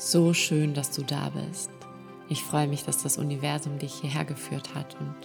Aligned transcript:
So 0.00 0.32
schön, 0.32 0.74
dass 0.74 0.92
du 0.92 1.02
da 1.02 1.28
bist. 1.30 1.70
Ich 2.28 2.44
freue 2.44 2.68
mich, 2.68 2.84
dass 2.84 3.02
das 3.02 3.18
Universum 3.18 3.80
dich 3.80 3.94
hierher 3.94 4.24
geführt 4.24 4.72
hat 4.72 4.96
und 5.00 5.16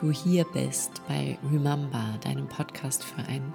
du 0.00 0.10
hier 0.10 0.44
bist 0.52 0.90
bei 1.06 1.38
Remember, 1.52 2.18
deinem 2.24 2.48
Podcast 2.48 3.04
für 3.04 3.22
ein 3.28 3.54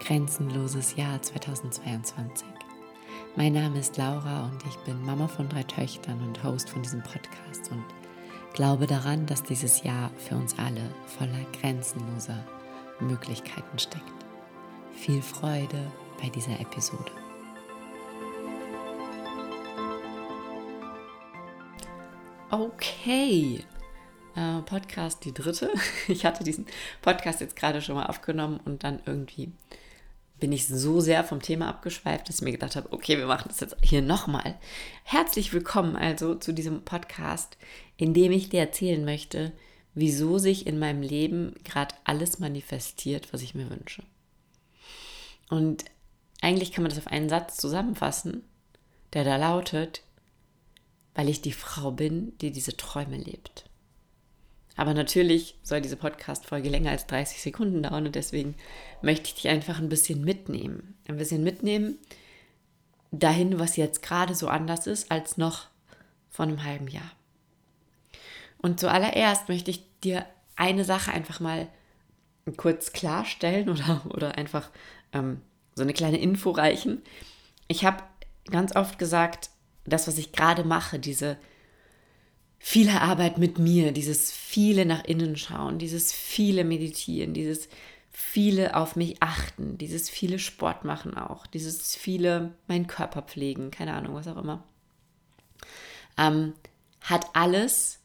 grenzenloses 0.00 0.96
Jahr 0.96 1.20
2022. 1.20 2.46
Mein 3.36 3.52
Name 3.52 3.78
ist 3.78 3.98
Laura 3.98 4.46
und 4.46 4.64
ich 4.66 4.76
bin 4.86 5.04
Mama 5.04 5.28
von 5.28 5.46
drei 5.46 5.64
Töchtern 5.64 6.22
und 6.22 6.42
Host 6.42 6.70
von 6.70 6.80
diesem 6.80 7.02
Podcast 7.02 7.70
und 7.70 7.84
glaube 8.54 8.86
daran, 8.86 9.26
dass 9.26 9.42
dieses 9.42 9.82
Jahr 9.82 10.10
für 10.16 10.36
uns 10.36 10.58
alle 10.58 10.90
voller 11.18 11.44
grenzenloser 11.60 12.42
Möglichkeiten 12.98 13.78
steckt. 13.78 14.24
Viel 14.94 15.20
Freude 15.20 15.92
bei 16.22 16.30
dieser 16.30 16.58
Episode. 16.60 17.25
Okay, 22.58 23.62
äh, 24.34 24.62
Podcast 24.62 25.26
die 25.26 25.34
dritte. 25.34 25.70
Ich 26.08 26.24
hatte 26.24 26.42
diesen 26.42 26.64
Podcast 27.02 27.42
jetzt 27.42 27.54
gerade 27.54 27.82
schon 27.82 27.96
mal 27.96 28.06
aufgenommen 28.06 28.60
und 28.64 28.82
dann 28.82 29.00
irgendwie 29.04 29.52
bin 30.40 30.52
ich 30.52 30.66
so 30.66 31.00
sehr 31.00 31.22
vom 31.22 31.42
Thema 31.42 31.68
abgeschweift, 31.68 32.26
dass 32.26 32.36
ich 32.36 32.42
mir 32.42 32.52
gedacht 32.52 32.74
habe, 32.74 32.90
okay, 32.92 33.18
wir 33.18 33.26
machen 33.26 33.48
das 33.48 33.60
jetzt 33.60 33.76
hier 33.82 34.00
nochmal. 34.00 34.58
Herzlich 35.04 35.52
willkommen 35.52 35.96
also 35.96 36.34
zu 36.34 36.54
diesem 36.54 36.82
Podcast, 36.82 37.58
in 37.98 38.14
dem 38.14 38.32
ich 38.32 38.48
dir 38.48 38.60
erzählen 38.60 39.04
möchte, 39.04 39.52
wieso 39.92 40.38
sich 40.38 40.66
in 40.66 40.78
meinem 40.78 41.02
Leben 41.02 41.56
gerade 41.62 41.94
alles 42.04 42.38
manifestiert, 42.38 43.34
was 43.34 43.42
ich 43.42 43.54
mir 43.54 43.68
wünsche. 43.68 44.02
Und 45.50 45.84
eigentlich 46.40 46.72
kann 46.72 46.84
man 46.84 46.90
das 46.90 46.98
auf 46.98 47.08
einen 47.08 47.28
Satz 47.28 47.58
zusammenfassen, 47.58 48.44
der 49.12 49.24
da 49.24 49.36
lautet, 49.36 50.05
weil 51.16 51.28
ich 51.28 51.40
die 51.40 51.52
Frau 51.52 51.90
bin, 51.90 52.36
die 52.38 52.52
diese 52.52 52.76
Träume 52.76 53.16
lebt. 53.16 53.64
Aber 54.76 54.92
natürlich 54.92 55.56
soll 55.62 55.80
diese 55.80 55.96
Podcast-Folge 55.96 56.68
länger 56.68 56.90
als 56.90 57.06
30 57.06 57.40
Sekunden 57.40 57.82
dauern 57.82 58.06
und 58.06 58.14
deswegen 58.14 58.54
möchte 59.00 59.28
ich 59.28 59.34
dich 59.34 59.48
einfach 59.48 59.78
ein 59.78 59.88
bisschen 59.88 60.22
mitnehmen. 60.22 60.94
Ein 61.08 61.16
bisschen 61.16 61.42
mitnehmen 61.42 61.98
dahin, 63.10 63.58
was 63.58 63.76
jetzt 63.76 64.02
gerade 64.02 64.34
so 64.34 64.48
anders 64.48 64.86
ist 64.86 65.10
als 65.10 65.38
noch 65.38 65.68
vor 66.28 66.44
einem 66.44 66.62
halben 66.62 66.88
Jahr. 66.88 67.10
Und 68.58 68.78
zuallererst 68.78 69.48
möchte 69.48 69.70
ich 69.70 69.82
dir 70.04 70.26
eine 70.54 70.84
Sache 70.84 71.12
einfach 71.12 71.40
mal 71.40 71.68
kurz 72.58 72.92
klarstellen 72.92 73.70
oder, 73.70 74.02
oder 74.10 74.36
einfach 74.36 74.70
ähm, 75.14 75.40
so 75.74 75.82
eine 75.82 75.94
kleine 75.94 76.18
Info 76.18 76.50
reichen. 76.50 77.00
Ich 77.68 77.86
habe 77.86 78.02
ganz 78.50 78.76
oft 78.76 78.98
gesagt, 78.98 79.50
das, 79.86 80.08
was 80.08 80.18
ich 80.18 80.32
gerade 80.32 80.64
mache, 80.64 80.98
diese 80.98 81.38
viele 82.58 83.00
Arbeit 83.00 83.38
mit 83.38 83.58
mir, 83.58 83.92
dieses 83.92 84.32
viele 84.32 84.86
nach 84.86 85.04
innen 85.04 85.36
schauen, 85.36 85.78
dieses 85.78 86.12
viele 86.12 86.64
meditieren, 86.64 87.34
dieses 87.34 87.68
viele 88.10 88.74
auf 88.74 88.96
mich 88.96 89.22
achten, 89.22 89.78
dieses 89.78 90.08
viele 90.08 90.38
Sport 90.38 90.84
machen 90.84 91.16
auch, 91.16 91.46
dieses 91.46 91.94
viele 91.96 92.54
meinen 92.66 92.86
Körper 92.86 93.22
pflegen, 93.22 93.70
keine 93.70 93.94
Ahnung, 93.94 94.14
was 94.14 94.26
auch 94.26 94.38
immer, 94.38 94.64
ähm, 96.16 96.54
hat 97.02 97.26
alles 97.34 98.00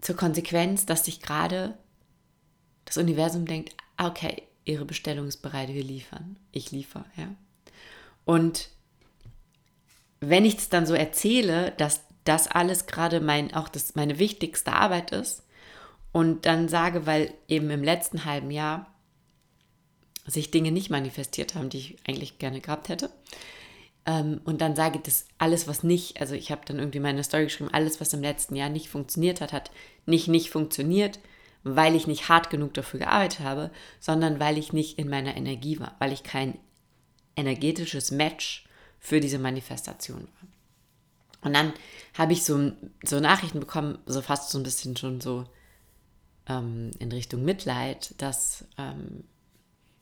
zur 0.00 0.16
Konsequenz, 0.16 0.86
dass 0.86 1.04
sich 1.04 1.20
gerade 1.20 1.78
das 2.84 2.96
Universum 2.96 3.46
denkt, 3.46 3.76
ah, 3.96 4.08
okay, 4.08 4.42
ihre 4.64 4.84
Bestellung 4.84 5.28
ist 5.28 5.38
bereit, 5.38 5.68
wir 5.68 5.84
liefern, 5.84 6.36
ich 6.52 6.72
liefere, 6.72 7.04
ja. 7.16 7.34
Und 8.24 8.70
wenn 10.20 10.44
ich 10.44 10.56
es 10.56 10.68
dann 10.68 10.86
so 10.86 10.94
erzähle, 10.94 11.72
dass 11.76 12.02
das 12.24 12.48
alles 12.48 12.86
gerade 12.86 13.20
mein, 13.20 13.54
auch 13.54 13.68
das 13.68 13.94
meine 13.94 14.18
wichtigste 14.18 14.72
Arbeit 14.72 15.12
ist 15.12 15.46
und 16.12 16.46
dann 16.46 16.68
sage, 16.68 17.06
weil 17.06 17.32
eben 17.48 17.70
im 17.70 17.82
letzten 17.82 18.24
halben 18.24 18.50
Jahr 18.50 18.86
sich 20.26 20.50
Dinge 20.50 20.70
nicht 20.70 20.90
manifestiert 20.90 21.54
haben, 21.54 21.70
die 21.70 21.78
ich 21.78 21.96
eigentlich 22.06 22.38
gerne 22.38 22.60
gehabt 22.60 22.88
hätte. 22.88 23.10
Ähm, 24.06 24.40
und 24.44 24.60
dann 24.60 24.76
sage, 24.76 24.98
dass 24.98 25.26
alles, 25.38 25.66
was 25.66 25.82
nicht, 25.82 26.20
also 26.20 26.34
ich 26.34 26.50
habe 26.50 26.62
dann 26.66 26.78
irgendwie 26.78 27.00
meine 27.00 27.24
Story 27.24 27.44
geschrieben, 27.44 27.70
alles, 27.72 28.00
was 28.00 28.12
im 28.12 28.22
letzten 28.22 28.56
Jahr 28.56 28.68
nicht 28.68 28.88
funktioniert 28.88 29.40
hat, 29.40 29.52
hat 29.52 29.70
nicht 30.06 30.28
nicht 30.28 30.50
funktioniert, 30.50 31.18
weil 31.62 31.94
ich 31.94 32.06
nicht 32.06 32.28
hart 32.28 32.50
genug 32.50 32.74
dafür 32.74 33.00
gearbeitet 33.00 33.40
habe, 33.40 33.70
sondern 33.98 34.40
weil 34.40 34.58
ich 34.58 34.72
nicht 34.72 34.98
in 34.98 35.08
meiner 35.08 35.36
Energie 35.36 35.80
war, 35.80 35.96
weil 35.98 36.12
ich 36.12 36.22
kein 36.22 36.58
energetisches 37.36 38.10
Match 38.10 38.66
für 39.00 39.18
diese 39.18 39.38
Manifestation 39.38 40.20
war. 40.20 40.48
Und 41.42 41.54
dann 41.54 41.72
habe 42.16 42.34
ich 42.34 42.44
so, 42.44 42.72
so 43.02 43.18
Nachrichten 43.18 43.60
bekommen, 43.60 43.98
so 44.06 44.20
fast 44.20 44.50
so 44.50 44.58
ein 44.58 44.62
bisschen 44.62 44.96
schon 44.96 45.20
so 45.20 45.46
ähm, 46.46 46.90
in 46.98 47.10
Richtung 47.10 47.42
Mitleid, 47.44 48.14
dass 48.18 48.66
ähm, 48.76 49.24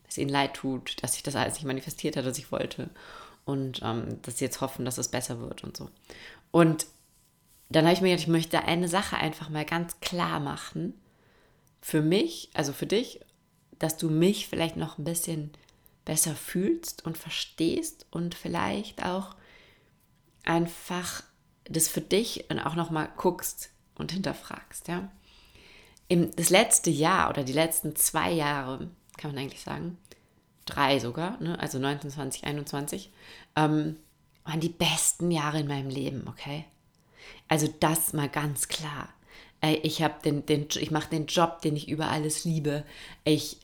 es 0.08 0.18
ihnen 0.18 0.30
leid 0.30 0.54
tut, 0.54 1.02
dass 1.02 1.14
sich 1.14 1.22
das 1.22 1.36
alles 1.36 1.54
nicht 1.54 1.64
manifestiert 1.64 2.16
hat, 2.16 2.24
was 2.24 2.38
ich 2.38 2.50
wollte. 2.50 2.90
Und 3.44 3.80
ähm, 3.82 4.20
dass 4.22 4.38
sie 4.38 4.44
jetzt 4.44 4.60
hoffen, 4.60 4.84
dass 4.84 4.98
es 4.98 5.08
besser 5.08 5.40
wird 5.40 5.64
und 5.64 5.76
so. 5.76 5.88
Und 6.50 6.86
dann 7.70 7.84
habe 7.84 7.94
ich 7.94 8.00
mir 8.00 8.08
gedacht, 8.08 8.26
ich 8.26 8.32
möchte 8.32 8.64
eine 8.64 8.88
Sache 8.88 9.16
einfach 9.16 9.48
mal 9.48 9.64
ganz 9.64 10.00
klar 10.00 10.40
machen. 10.40 10.94
Für 11.80 12.02
mich, 12.02 12.50
also 12.54 12.72
für 12.72 12.86
dich, 12.86 13.20
dass 13.78 13.96
du 13.96 14.10
mich 14.10 14.48
vielleicht 14.48 14.76
noch 14.76 14.98
ein 14.98 15.04
bisschen 15.04 15.52
besser 16.08 16.34
fühlst 16.34 17.04
und 17.04 17.18
verstehst 17.18 18.06
und 18.10 18.34
vielleicht 18.34 19.04
auch 19.04 19.36
einfach 20.42 21.22
das 21.64 21.86
für 21.86 22.00
dich 22.00 22.48
und 22.48 22.60
auch 22.60 22.76
nochmal 22.76 23.10
guckst 23.18 23.68
und 23.94 24.10
hinterfragst, 24.12 24.88
ja. 24.88 25.10
Im, 26.08 26.34
das 26.34 26.48
letzte 26.48 26.88
Jahr 26.88 27.28
oder 27.28 27.44
die 27.44 27.52
letzten 27.52 27.94
zwei 27.94 28.32
Jahre, 28.32 28.88
kann 29.18 29.32
man 29.32 29.42
eigentlich 29.42 29.60
sagen, 29.60 29.98
drei 30.64 30.98
sogar, 30.98 31.38
ne? 31.42 31.60
also 31.60 31.78
19, 31.78 32.10
20, 32.10 32.44
21, 32.44 33.12
ähm, 33.54 33.96
waren 34.44 34.60
die 34.60 34.70
besten 34.70 35.30
Jahre 35.30 35.60
in 35.60 35.68
meinem 35.68 35.90
Leben, 35.90 36.26
okay? 36.26 36.64
Also 37.48 37.68
das 37.80 38.14
mal 38.14 38.30
ganz 38.30 38.68
klar. 38.68 39.10
Ich 39.82 40.00
habe 40.00 40.14
den, 40.24 40.46
den, 40.46 40.68
ich 40.74 40.90
mache 40.90 41.10
den 41.10 41.26
Job, 41.26 41.60
den 41.60 41.76
ich 41.76 41.90
über 41.90 42.08
alles 42.08 42.46
liebe. 42.46 42.84
Ich 43.24 43.58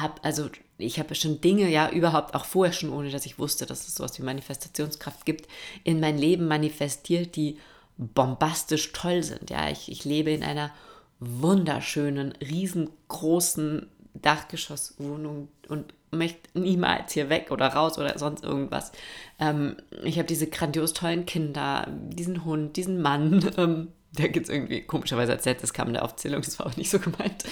habe 0.00 0.22
also 0.22 0.48
ich 0.78 0.98
habe 0.98 1.14
schon 1.14 1.40
Dinge 1.40 1.70
ja 1.70 1.90
überhaupt 1.90 2.34
auch 2.34 2.44
vorher 2.44 2.72
schon, 2.72 2.90
ohne 2.90 3.10
dass 3.10 3.26
ich 3.26 3.38
wusste, 3.38 3.66
dass 3.66 3.86
es 3.86 3.94
sowas 3.94 4.18
wie 4.18 4.24
Manifestationskraft 4.24 5.24
gibt, 5.24 5.48
in 5.84 6.00
mein 6.00 6.18
Leben 6.18 6.48
manifestiert, 6.48 7.36
die 7.36 7.58
bombastisch 7.96 8.92
toll 8.92 9.22
sind. 9.22 9.50
Ja, 9.50 9.70
ich, 9.70 9.90
ich 9.90 10.04
lebe 10.04 10.30
in 10.30 10.42
einer 10.42 10.72
wunderschönen, 11.20 12.32
riesengroßen 12.40 13.88
Dachgeschosswohnung 14.14 15.48
und 15.68 15.94
möchte 16.10 16.58
niemals 16.58 17.12
hier 17.12 17.28
weg 17.28 17.50
oder 17.50 17.68
raus 17.68 17.98
oder 17.98 18.18
sonst 18.18 18.44
irgendwas. 18.44 18.92
Ähm, 19.38 19.76
ich 20.04 20.18
habe 20.18 20.26
diese 20.26 20.46
grandios 20.46 20.92
tollen 20.92 21.26
Kinder, 21.26 21.86
diesen 21.90 22.44
Hund, 22.44 22.76
diesen 22.76 23.00
Mann. 23.00 23.44
Ähm, 23.56 23.88
der 24.12 24.28
geht 24.28 24.44
es 24.44 24.48
irgendwie 24.48 24.82
komischerweise 24.82 25.32
als 25.32 25.44
letztes 25.44 25.72
kam 25.72 25.88
in 25.88 25.94
der 25.94 26.04
Aufzählung, 26.04 26.42
das 26.42 26.58
war 26.58 26.66
auch 26.66 26.76
nicht 26.76 26.90
so 26.90 27.00
gemeint. 27.00 27.44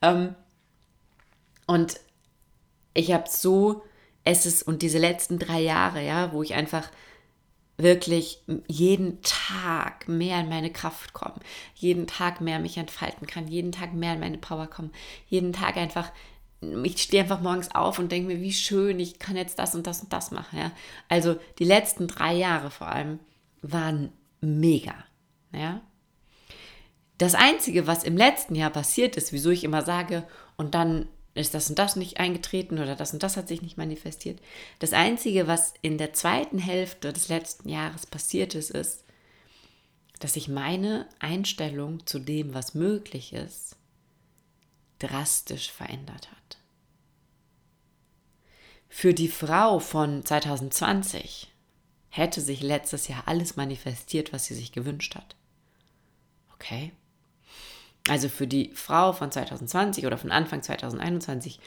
Ähm, 0.00 0.34
und 1.66 2.00
ich 2.94 3.12
habe 3.12 3.24
so, 3.28 3.82
es 4.24 4.46
ist, 4.46 4.62
und 4.62 4.82
diese 4.82 4.98
letzten 4.98 5.38
drei 5.38 5.60
Jahre, 5.60 6.04
ja, 6.04 6.32
wo 6.32 6.42
ich 6.42 6.54
einfach 6.54 6.88
wirklich 7.76 8.42
jeden 8.68 9.20
Tag 9.22 10.06
mehr 10.06 10.38
in 10.40 10.48
meine 10.48 10.70
Kraft 10.70 11.12
komme, 11.12 11.40
jeden 11.74 12.06
Tag 12.06 12.40
mehr 12.40 12.60
mich 12.60 12.76
entfalten 12.76 13.26
kann, 13.26 13.48
jeden 13.48 13.72
Tag 13.72 13.94
mehr 13.94 14.14
in 14.14 14.20
meine 14.20 14.38
Power 14.38 14.68
kommen, 14.68 14.92
jeden 15.26 15.52
Tag 15.52 15.76
einfach, 15.76 16.12
ich 16.60 17.02
stehe 17.02 17.22
einfach 17.22 17.40
morgens 17.40 17.74
auf 17.74 17.98
und 17.98 18.12
denke 18.12 18.28
mir, 18.28 18.40
wie 18.40 18.52
schön, 18.52 19.00
ich 19.00 19.18
kann 19.18 19.36
jetzt 19.36 19.58
das 19.58 19.74
und 19.74 19.86
das 19.86 20.02
und 20.02 20.12
das 20.12 20.30
machen, 20.30 20.58
ja. 20.58 20.70
Also 21.08 21.36
die 21.58 21.64
letzten 21.64 22.06
drei 22.06 22.34
Jahre 22.34 22.70
vor 22.70 22.86
allem 22.86 23.18
waren 23.60 24.12
mega, 24.40 24.94
ja. 25.52 25.80
Das 27.18 27.34
Einzige, 27.34 27.86
was 27.86 28.04
im 28.04 28.16
letzten 28.16 28.54
Jahr 28.54 28.70
passiert 28.70 29.16
ist, 29.16 29.32
wieso 29.32 29.50
ich 29.50 29.64
immer 29.64 29.82
sage, 29.82 30.26
und 30.56 30.74
dann 30.74 31.08
ist 31.34 31.54
das 31.54 31.68
und 31.68 31.78
das 31.78 31.96
nicht 31.96 32.18
eingetreten 32.18 32.78
oder 32.78 32.94
das 32.94 33.12
und 33.12 33.22
das 33.22 33.36
hat 33.36 33.48
sich 33.48 33.60
nicht 33.60 33.76
manifestiert. 33.76 34.40
Das 34.78 34.92
Einzige, 34.92 35.46
was 35.46 35.74
in 35.82 35.98
der 35.98 36.12
zweiten 36.12 36.58
Hälfte 36.58 37.12
des 37.12 37.28
letzten 37.28 37.68
Jahres 37.68 38.06
passiert 38.06 38.54
ist, 38.54 38.70
ist, 38.70 39.04
dass 40.20 40.34
sich 40.34 40.48
meine 40.48 41.08
Einstellung 41.18 42.06
zu 42.06 42.20
dem, 42.20 42.54
was 42.54 42.74
möglich 42.74 43.32
ist, 43.32 43.76
drastisch 45.00 45.70
verändert 45.70 46.30
hat. 46.30 46.58
Für 48.88 49.12
die 49.12 49.28
Frau 49.28 49.80
von 49.80 50.24
2020 50.24 51.52
hätte 52.10 52.40
sich 52.40 52.62
letztes 52.62 53.08
Jahr 53.08 53.26
alles 53.26 53.56
manifestiert, 53.56 54.32
was 54.32 54.46
sie 54.46 54.54
sich 54.54 54.70
gewünscht 54.70 55.16
hat. 55.16 55.34
Okay? 56.54 56.92
Also 58.08 58.28
für 58.28 58.46
die 58.46 58.70
Frau 58.74 59.12
von 59.12 59.32
2020 59.32 60.06
oder 60.06 60.18
von 60.18 60.30
Anfang 60.30 60.62
2021 60.62 61.58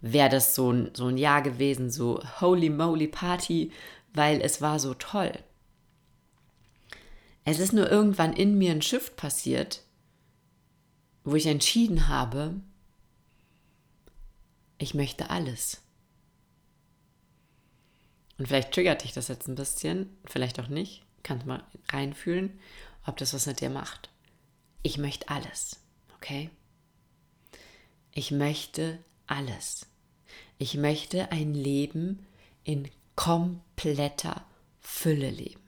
wäre 0.00 0.28
das 0.28 0.54
so 0.54 0.70
ein, 0.70 0.90
so 0.94 1.06
ein 1.06 1.16
Jahr 1.16 1.42
gewesen, 1.42 1.90
so 1.90 2.22
holy 2.40 2.68
moly 2.68 3.08
Party, 3.08 3.72
weil 4.12 4.40
es 4.40 4.60
war 4.60 4.78
so 4.78 4.94
toll. 4.94 5.32
Es 7.44 7.60
ist 7.60 7.72
nur 7.72 7.90
irgendwann 7.90 8.32
in 8.32 8.58
mir 8.58 8.72
ein 8.72 8.82
Shift 8.82 9.16
passiert, 9.16 9.82
wo 11.24 11.34
ich 11.34 11.46
entschieden 11.46 12.08
habe, 12.08 12.54
ich 14.78 14.94
möchte 14.94 15.30
alles. 15.30 15.82
Und 18.38 18.48
vielleicht 18.48 18.72
triggert 18.72 19.02
dich 19.02 19.12
das 19.12 19.28
jetzt 19.28 19.48
ein 19.48 19.54
bisschen, 19.54 20.10
vielleicht 20.26 20.60
auch 20.60 20.68
nicht. 20.68 21.04
Kannst 21.22 21.46
mal 21.46 21.64
reinfühlen, 21.90 22.58
ob 23.06 23.16
das 23.16 23.32
was 23.32 23.46
mit 23.46 23.60
dir 23.60 23.70
macht. 23.70 24.10
Ich 24.82 24.98
möchte 24.98 25.28
alles, 25.28 25.80
okay? 26.16 26.50
Ich 28.12 28.30
möchte 28.30 28.98
alles. 29.26 29.86
Ich 30.58 30.74
möchte 30.74 31.30
ein 31.32 31.54
Leben 31.54 32.26
in 32.64 32.88
kompletter 33.14 34.44
Fülle 34.80 35.30
leben. 35.30 35.60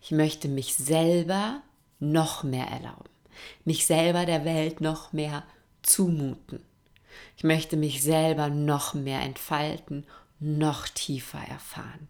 Ich 0.00 0.10
möchte 0.10 0.48
mich 0.48 0.74
selber 0.74 1.62
noch 1.98 2.42
mehr 2.42 2.66
erlauben, 2.66 3.10
mich 3.64 3.86
selber 3.86 4.26
der 4.26 4.44
Welt 4.44 4.80
noch 4.80 5.12
mehr 5.12 5.44
zumuten. 5.82 6.60
Ich 7.36 7.44
möchte 7.44 7.76
mich 7.76 8.02
selber 8.02 8.48
noch 8.48 8.94
mehr 8.94 9.20
entfalten, 9.20 10.06
noch 10.40 10.88
tiefer 10.88 11.40
erfahren. 11.40 12.08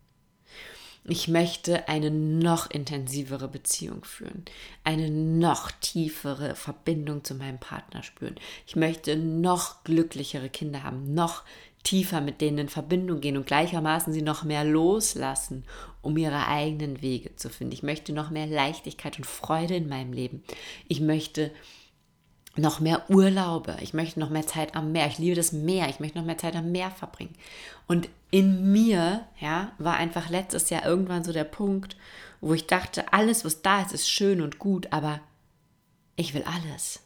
Ich 1.07 1.29
möchte 1.29 1.87
eine 1.87 2.11
noch 2.11 2.71
intensivere 2.71 3.47
Beziehung 3.47 4.05
führen, 4.05 4.45
eine 4.85 5.11
noch 5.11 5.71
tiefere 5.71 6.55
Verbindung 6.55 7.25
zu 7.25 7.35
meinem 7.35 7.59
Partner 7.59 8.03
spüren. 8.03 8.37
Ich 8.67 8.75
möchte 8.75 9.15
noch 9.17 9.85
glücklichere 9.85 10.49
Kinder 10.49 10.83
haben, 10.83 11.13
noch 11.13 11.43
tiefer 11.83 12.23
mit 12.23 12.41
denen 12.41 12.57
in 12.57 12.69
Verbindung 12.71 13.21
gehen 13.21 13.37
und 13.37 13.47
gleichermaßen 13.47 14.15
sie 14.15 14.23
noch 14.23 14.45
mehr 14.45 14.65
loslassen, 14.65 15.65
um 16.01 16.17
ihre 16.17 16.49
eigenen 16.49 17.03
Wege 17.03 17.37
zu 17.37 17.51
finden. 17.51 17.75
Ich 17.75 17.83
möchte 17.83 18.15
noch 18.15 18.31
mehr 18.31 18.47
Leichtigkeit 18.47 19.19
und 19.19 19.27
Freude 19.27 19.77
in 19.77 19.89
meinem 19.89 20.15
Leben. 20.15 20.43
Ich 20.89 21.01
möchte 21.01 21.51
noch 22.57 22.81
mehr 22.81 23.09
Urlaube. 23.11 23.77
Ich 23.81 23.95
möchte 23.95 24.21
noch 24.21 24.31
mehr 24.31 24.47
Zeit 24.47 24.77
am 24.77 24.93
Meer. 24.93 25.07
Ich 25.07 25.19
liebe 25.19 25.35
das 25.35 25.53
Meer. 25.53 25.89
Ich 25.89 26.01
möchte 26.01 26.19
noch 26.19 26.25
mehr 26.25 26.39
Zeit 26.39 26.55
am 26.57 26.73
Meer 26.73 26.91
verbringen. 26.91 27.35
Und 27.87 28.09
in 28.31 28.73
mir, 28.73 29.27
ja, 29.41 29.73
war 29.79 29.97
einfach 29.97 30.31
letztes 30.31 30.71
Jahr 30.71 30.85
irgendwann 30.87 31.25
so 31.25 31.33
der 31.33 31.45
Punkt, 31.45 31.97
wo 32.41 32.55
ich 32.55 32.67
dachte, 32.67 33.13
alles, 33.13 33.45
was 33.45 33.63
da 33.63 33.83
ist, 33.83 33.93
ist 33.93 34.09
schön 34.09 34.41
und 34.41 34.59
gut, 34.59 34.93
aber 34.93 35.21
ich 36.17 36.35
will 36.35 36.45
alles. 36.45 37.01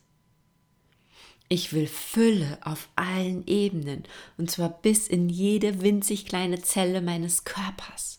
Ich 1.48 1.72
will 1.72 1.86
Fülle 1.86 2.58
auf 2.62 2.88
allen 2.94 3.46
Ebenen 3.46 4.04
und 4.36 4.50
zwar 4.50 4.68
bis 4.68 5.08
in 5.08 5.30
jede 5.30 5.80
winzig 5.80 6.26
kleine 6.26 6.60
Zelle 6.60 7.00
meines 7.00 7.44
Körpers. 7.44 8.17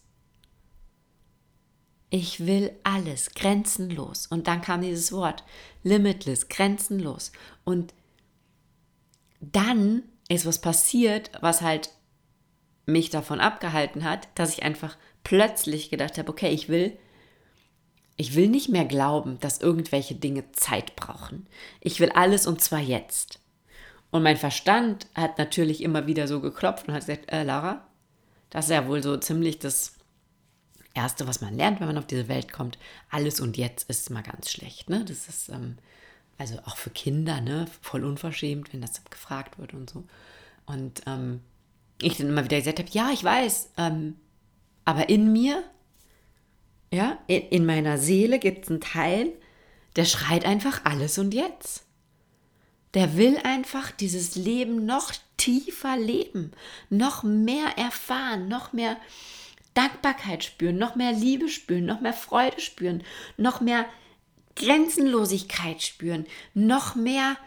Ich 2.10 2.46
will 2.46 2.72
alles, 2.84 3.32
grenzenlos. 3.36 4.28
Und 4.28 4.48
dann 4.48 4.62
kam 4.62 4.82
dieses 4.82 5.12
Wort, 5.12 5.44
limitless, 5.84 6.48
grenzenlos. 6.50 7.32
Und 7.64 7.94
dann 9.40 10.04
ist 10.28 10.46
was 10.46 10.60
passiert, 10.60 11.32
was 11.42 11.62
halt 11.62 11.92
mich 12.86 13.10
davon 13.10 13.40
abgehalten 13.40 14.04
hat, 14.04 14.28
dass 14.36 14.54
ich 14.54 14.64
einfach 14.64 14.98
plötzlich 15.24 15.90
gedacht 15.90 16.18
habe, 16.18 16.30
okay, 16.30 16.50
ich 16.50 16.70
will, 16.70 16.98
ich 18.18 18.36
will 18.36 18.48
nicht 18.48 18.70
mehr 18.70 18.86
glauben, 18.86 19.40
dass 19.40 19.62
irgendwelche 19.62 20.16
Dinge 20.16 20.52
Zeit 20.52 20.96
brauchen. 20.96 21.48
Ich 21.80 22.00
will 22.00 22.12
alles 22.12 22.48
und 22.48 22.62
zwar 22.62 22.80
jetzt. 22.80 23.40
Und 24.12 24.24
mein 24.24 24.38
Verstand 24.38 25.08
hat 25.14 25.38
natürlich 25.38 25.84
immer 25.84 26.08
wieder 26.08 26.28
so 26.28 26.42
geklopft 26.42 26.88
und 26.88 26.96
hat 26.96 27.06
gesagt, 27.06 27.32
äh, 27.32 27.44
Lara, 27.44 27.88
das 28.50 28.66
ist 28.66 28.72
ja 28.72 28.88
wohl 28.88 29.04
so 29.04 29.18
ziemlich 29.18 29.60
das 29.60 29.99
Erste, 31.00 31.28
was 31.28 31.40
man 31.40 31.56
lernt, 31.56 31.80
wenn 31.80 31.88
man 31.88 31.98
auf 31.98 32.08
diese 32.08 32.28
Welt 32.28 32.52
kommt. 32.52 32.78
Alles 33.10 33.40
und 33.40 33.56
jetzt 33.56 33.90
ist 33.90 34.10
mal 34.10 34.22
ganz 34.22 34.52
schlecht. 34.52 34.90
Ne? 34.90 35.06
Das 35.06 35.30
ist 35.30 35.48
ähm, 35.48 35.78
also 36.38 36.58
auch 36.66 36.76
für 36.76 36.90
Kinder 36.90 37.40
ne? 37.40 37.68
voll 37.82 38.04
unverschämt, 38.04 38.74
wenn 38.74 38.82
das 38.82 39.02
gefragt 39.10 39.58
wird 39.58 39.74
und 39.74 39.90
so. 39.90 40.04
Und 40.66 41.02
ähm, 41.08 41.40
ich 42.02 42.18
dann 42.18 42.28
immer 42.28 42.44
wieder 42.44 42.58
gesagt 42.58 42.80
habe, 42.80 42.90
ja, 42.92 43.12
ich 43.12 43.24
weiß, 43.24 43.72
ähm, 43.78 44.16
aber 44.84 45.08
in 45.08 45.32
mir, 45.32 45.64
ja, 46.92 47.18
in, 47.28 47.44
in 47.44 47.66
meiner 47.66 47.98
Seele 47.98 48.38
gibt 48.38 48.66
es 48.66 48.70
einen 48.70 48.82
Teil, 48.82 49.32
der 49.96 50.04
schreit 50.04 50.44
einfach 50.44 50.84
alles 50.84 51.18
und 51.18 51.34
jetzt. 51.34 51.86
Der 52.94 53.16
will 53.16 53.38
einfach 53.44 53.92
dieses 53.92 54.36
Leben 54.36 54.86
noch 54.86 55.14
tiefer 55.38 55.96
leben, 55.96 56.52
noch 56.90 57.24
mehr 57.24 57.78
erfahren, 57.78 58.50
noch 58.50 58.74
mehr 58.74 58.98
Dankbarkeit 59.80 60.44
spüren, 60.44 60.78
noch 60.78 60.96
mehr 60.96 61.14
Liebe 61.14 61.48
spüren, 61.48 61.86
noch 61.86 62.02
mehr 62.02 62.14
Freude 62.14 62.60
spüren, 62.60 63.02
noch 63.38 63.62
mehr 63.62 63.86
Grenzenlosigkeit 64.58 65.82
spüren, 65.82 66.26
noch 66.54 66.96
mehr 66.96 67.38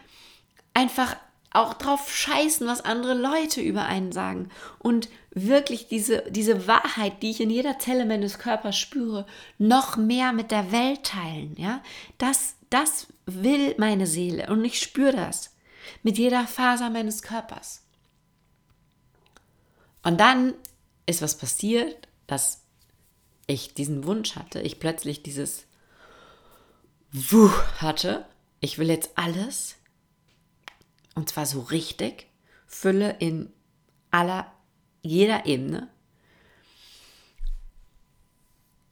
einfach 0.73 1.15
auch 1.51 1.75
drauf 1.75 2.11
scheißen, 2.11 2.65
was 2.65 2.83
andere 2.83 3.13
Leute 3.13 3.61
über 3.61 3.85
einen 3.85 4.11
sagen 4.11 4.49
und 4.79 5.09
wirklich 5.29 5.87
diese, 5.87 6.23
diese 6.31 6.67
Wahrheit, 6.67 7.21
die 7.21 7.29
ich 7.29 7.39
in 7.39 7.51
jeder 7.51 7.77
Zelle 7.77 8.07
meines 8.07 8.39
Körpers 8.39 8.79
spüre, 8.79 9.27
noch 9.59 9.95
mehr 9.95 10.33
mit 10.33 10.49
der 10.49 10.71
Welt 10.71 11.03
teilen, 11.03 11.53
ja? 11.55 11.83
Das, 12.17 12.55
das 12.71 13.05
will 13.27 13.75
meine 13.77 14.07
Seele 14.07 14.47
und 14.47 14.65
ich 14.65 14.79
spüre 14.79 15.15
das 15.15 15.55
mit 16.01 16.17
jeder 16.17 16.47
Faser 16.47 16.89
meines 16.89 17.21
Körpers. 17.21 17.83
Und 20.01 20.19
dann 20.19 20.55
ist 21.05 21.21
was 21.21 21.37
passiert, 21.37 22.07
dass 22.27 22.63
ich 23.47 23.73
diesen 23.73 24.05
Wunsch 24.05 24.35
hatte, 24.35 24.61
ich 24.61 24.79
plötzlich 24.79 25.23
dieses 25.23 25.65
Wuh 27.11 27.51
hatte, 27.77 28.25
ich 28.59 28.77
will 28.77 28.89
jetzt 28.89 29.11
alles, 29.15 29.75
und 31.15 31.29
zwar 31.29 31.45
so 31.45 31.61
richtig, 31.61 32.27
Fülle 32.65 33.17
in 33.19 33.51
aller, 34.09 34.51
jeder 35.01 35.45
Ebene. 35.45 35.89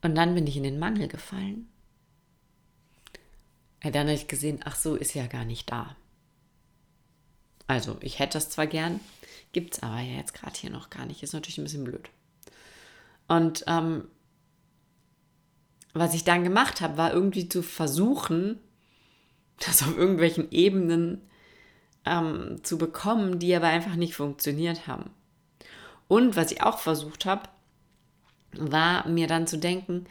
Und 0.04 0.16
dann 0.16 0.36
bin 0.36 0.46
ich 0.46 0.58
in 0.58 0.64
den 0.64 0.80
Mangel 0.80 1.08
gefallen. 1.08 1.70
dann 3.82 4.08
habe 4.08 4.14
ich 4.14 4.28
gesehen, 4.28 4.60
ach 4.66 4.76
so, 4.76 4.96
ist 4.96 5.14
ja 5.14 5.28
gar 5.28 5.46
nicht 5.46 5.72
da. 5.72 5.96
Also, 7.68 7.98
ich 8.02 8.20
hätte 8.20 8.34
das 8.34 8.50
zwar 8.50 8.68
gern, 8.68 9.00
gibt 9.52 9.76
es 9.76 9.84
aber 9.84 10.02
ja 10.02 10.18
jetzt 10.18 10.34
gerade 10.34 10.58
hier 10.58 10.70
noch 10.70 10.90
gar 10.90 11.06
nicht. 11.06 11.24
Ist 11.24 11.34
natürlich 11.34 11.58
ein 11.58 11.64
bisschen 11.64 11.86
blöd. 11.86 12.10
Und 13.32 13.64
ähm, 13.68 14.10
was 15.94 16.14
ich 16.14 16.26
dann 16.26 16.44
gemacht 16.44 16.82
habe, 16.82 16.98
war 16.98 17.14
irgendwie 17.14 17.48
zu 17.48 17.64
versuchen, 17.64 18.60
das 19.66 19.84
auf 19.84 19.98
irgendwelchen 19.98 20.52
Ebenen 20.52 21.22
ähm, 22.04 22.58
zu 22.64 22.78
bekommen, 22.78 23.40
die 23.40 23.56
aber 23.56 23.68
einfach 23.68 23.96
nicht 23.96 24.16
funktioniert 24.16 24.86
haben. 24.86 25.12
Und 26.10 26.36
was 26.36 26.52
ich 26.52 26.62
auch 26.62 26.80
versucht 26.80 27.26
habe, 27.26 27.44
war 28.52 29.08
mir 29.08 29.28
dann 29.28 29.48
zu 29.48 29.58
denken, 29.58 30.08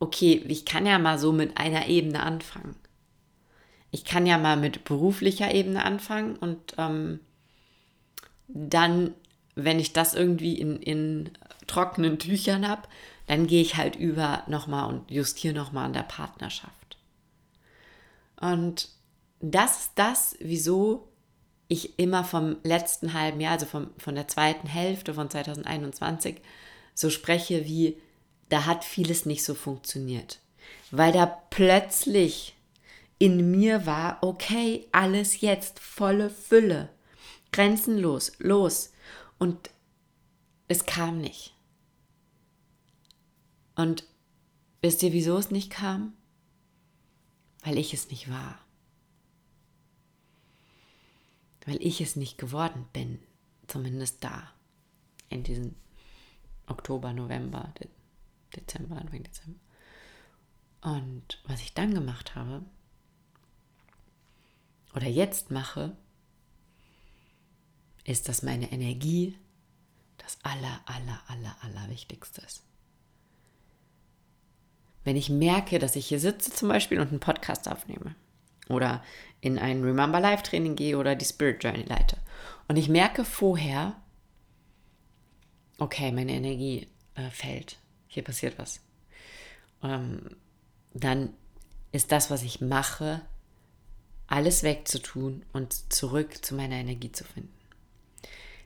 okay, 0.00 0.44
ich 0.48 0.64
kann 0.64 0.86
ja 0.86 0.98
mal 0.98 1.20
so 1.20 1.30
mit 1.30 1.56
einer 1.56 1.86
Ebene 1.86 2.20
anfangen. 2.20 2.74
Ich 3.92 4.04
kann 4.04 4.26
ja 4.26 4.38
mal 4.38 4.56
mit 4.56 4.82
beruflicher 4.82 5.54
Ebene 5.54 5.84
anfangen 5.84 6.34
und 6.34 6.74
ähm, 6.78 7.20
dann, 8.48 9.14
wenn 9.54 9.78
ich 9.78 9.92
das 9.92 10.14
irgendwie 10.14 10.58
in, 10.58 10.80
in 10.80 11.30
trockenen 11.66 12.18
Tüchern 12.18 12.68
habe, 12.68 12.82
dann 13.26 13.46
gehe 13.46 13.62
ich 13.62 13.76
halt 13.76 13.96
über 13.96 14.42
nochmal 14.46 14.88
und 14.88 15.10
justiere 15.10 15.54
nochmal 15.54 15.86
an 15.86 15.92
der 15.92 16.02
Partnerschaft. 16.02 16.98
Und 18.40 18.88
das 19.40 19.80
ist 19.80 19.92
das, 19.94 20.36
wieso 20.40 21.08
ich 21.68 21.98
immer 21.98 22.24
vom 22.24 22.56
letzten 22.62 23.14
halben 23.14 23.40
Jahr, 23.40 23.52
also 23.52 23.66
vom, 23.66 23.88
von 23.98 24.14
der 24.14 24.28
zweiten 24.28 24.68
Hälfte 24.68 25.14
von 25.14 25.30
2021, 25.30 26.36
so 26.94 27.10
spreche 27.10 27.64
wie, 27.64 27.96
da 28.48 28.66
hat 28.66 28.84
vieles 28.84 29.26
nicht 29.26 29.44
so 29.44 29.54
funktioniert. 29.54 30.38
Weil 30.90 31.12
da 31.12 31.26
plötzlich 31.26 32.54
in 33.18 33.50
mir 33.50 33.86
war, 33.86 34.18
okay, 34.22 34.86
alles 34.92 35.40
jetzt, 35.40 35.80
volle 35.80 36.30
Fülle, 36.30 36.90
grenzenlos, 37.52 38.32
los. 38.38 38.90
Und 39.44 39.70
es 40.68 40.86
kam 40.86 41.18
nicht. 41.18 41.54
Und 43.74 44.04
wisst 44.80 45.02
ihr, 45.02 45.12
wieso 45.12 45.36
es 45.36 45.50
nicht 45.50 45.70
kam? 45.70 46.14
Weil 47.62 47.78
ich 47.78 47.92
es 47.92 48.08
nicht 48.08 48.30
war 48.30 48.64
weil 51.66 51.82
ich 51.82 52.00
es 52.00 52.16
nicht 52.16 52.38
geworden 52.38 52.86
bin, 52.92 53.18
zumindest 53.66 54.22
da, 54.22 54.52
in 55.28 55.42
diesem 55.42 55.74
Oktober, 56.66 57.12
November, 57.12 57.72
De 57.78 57.88
Dezember, 58.54 58.96
Anfang 58.96 59.22
Dezember. 59.22 59.60
Und 60.82 61.42
was 61.46 61.60
ich 61.60 61.74
dann 61.74 61.94
gemacht 61.94 62.34
habe, 62.34 62.64
oder 64.94 65.06
jetzt 65.06 65.50
mache, 65.50 65.96
ist, 68.04 68.28
dass 68.28 68.42
meine 68.42 68.70
Energie, 68.70 69.36
das 70.18 70.38
aller, 70.42 70.80
aller, 70.86 71.22
aller, 71.26 71.56
aller 71.62 71.90
Wichtigste 71.90 72.40
ist. 72.42 72.62
Wenn 75.04 75.16
ich 75.16 75.28
merke, 75.28 75.78
dass 75.78 75.96
ich 75.96 76.06
hier 76.06 76.20
sitze 76.20 76.50
zum 76.50 76.68
Beispiel 76.68 77.00
und 77.00 77.08
einen 77.08 77.20
Podcast 77.20 77.68
aufnehme 77.68 78.14
oder 78.68 79.02
in 79.40 79.58
ein 79.58 79.82
Remember 79.82 80.20
Live 80.20 80.42
Training 80.42 80.76
gehe 80.76 80.96
oder 80.96 81.14
die 81.14 81.26
Spirit 81.26 81.62
Journey 81.62 81.82
leite 81.82 82.16
und 82.68 82.76
ich 82.76 82.88
merke 82.88 83.24
vorher, 83.24 83.96
okay, 85.78 86.10
meine 86.12 86.32
Energie 86.32 86.88
äh, 87.14 87.28
fällt, 87.30 87.78
hier 88.06 88.24
passiert 88.24 88.58
was, 88.58 88.80
ähm, 89.82 90.36
dann 90.94 91.34
ist 91.92 92.10
das, 92.10 92.30
was 92.30 92.42
ich 92.42 92.60
mache, 92.60 93.20
alles 94.26 94.62
wegzutun 94.62 95.44
und 95.52 95.92
zurück 95.92 96.44
zu 96.44 96.54
meiner 96.54 96.76
Energie 96.76 97.12
zu 97.12 97.24
finden. 97.24 97.52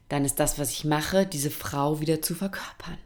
Dann 0.09 0.25
ist 0.25 0.41
das, 0.41 0.59
was 0.59 0.71
ich 0.71 0.85
mache, 0.85 1.27
diese 1.27 1.51
Frau 1.51 2.01
wieder 2.01 2.23
zu 2.23 2.35
verkörpern. 2.35 2.99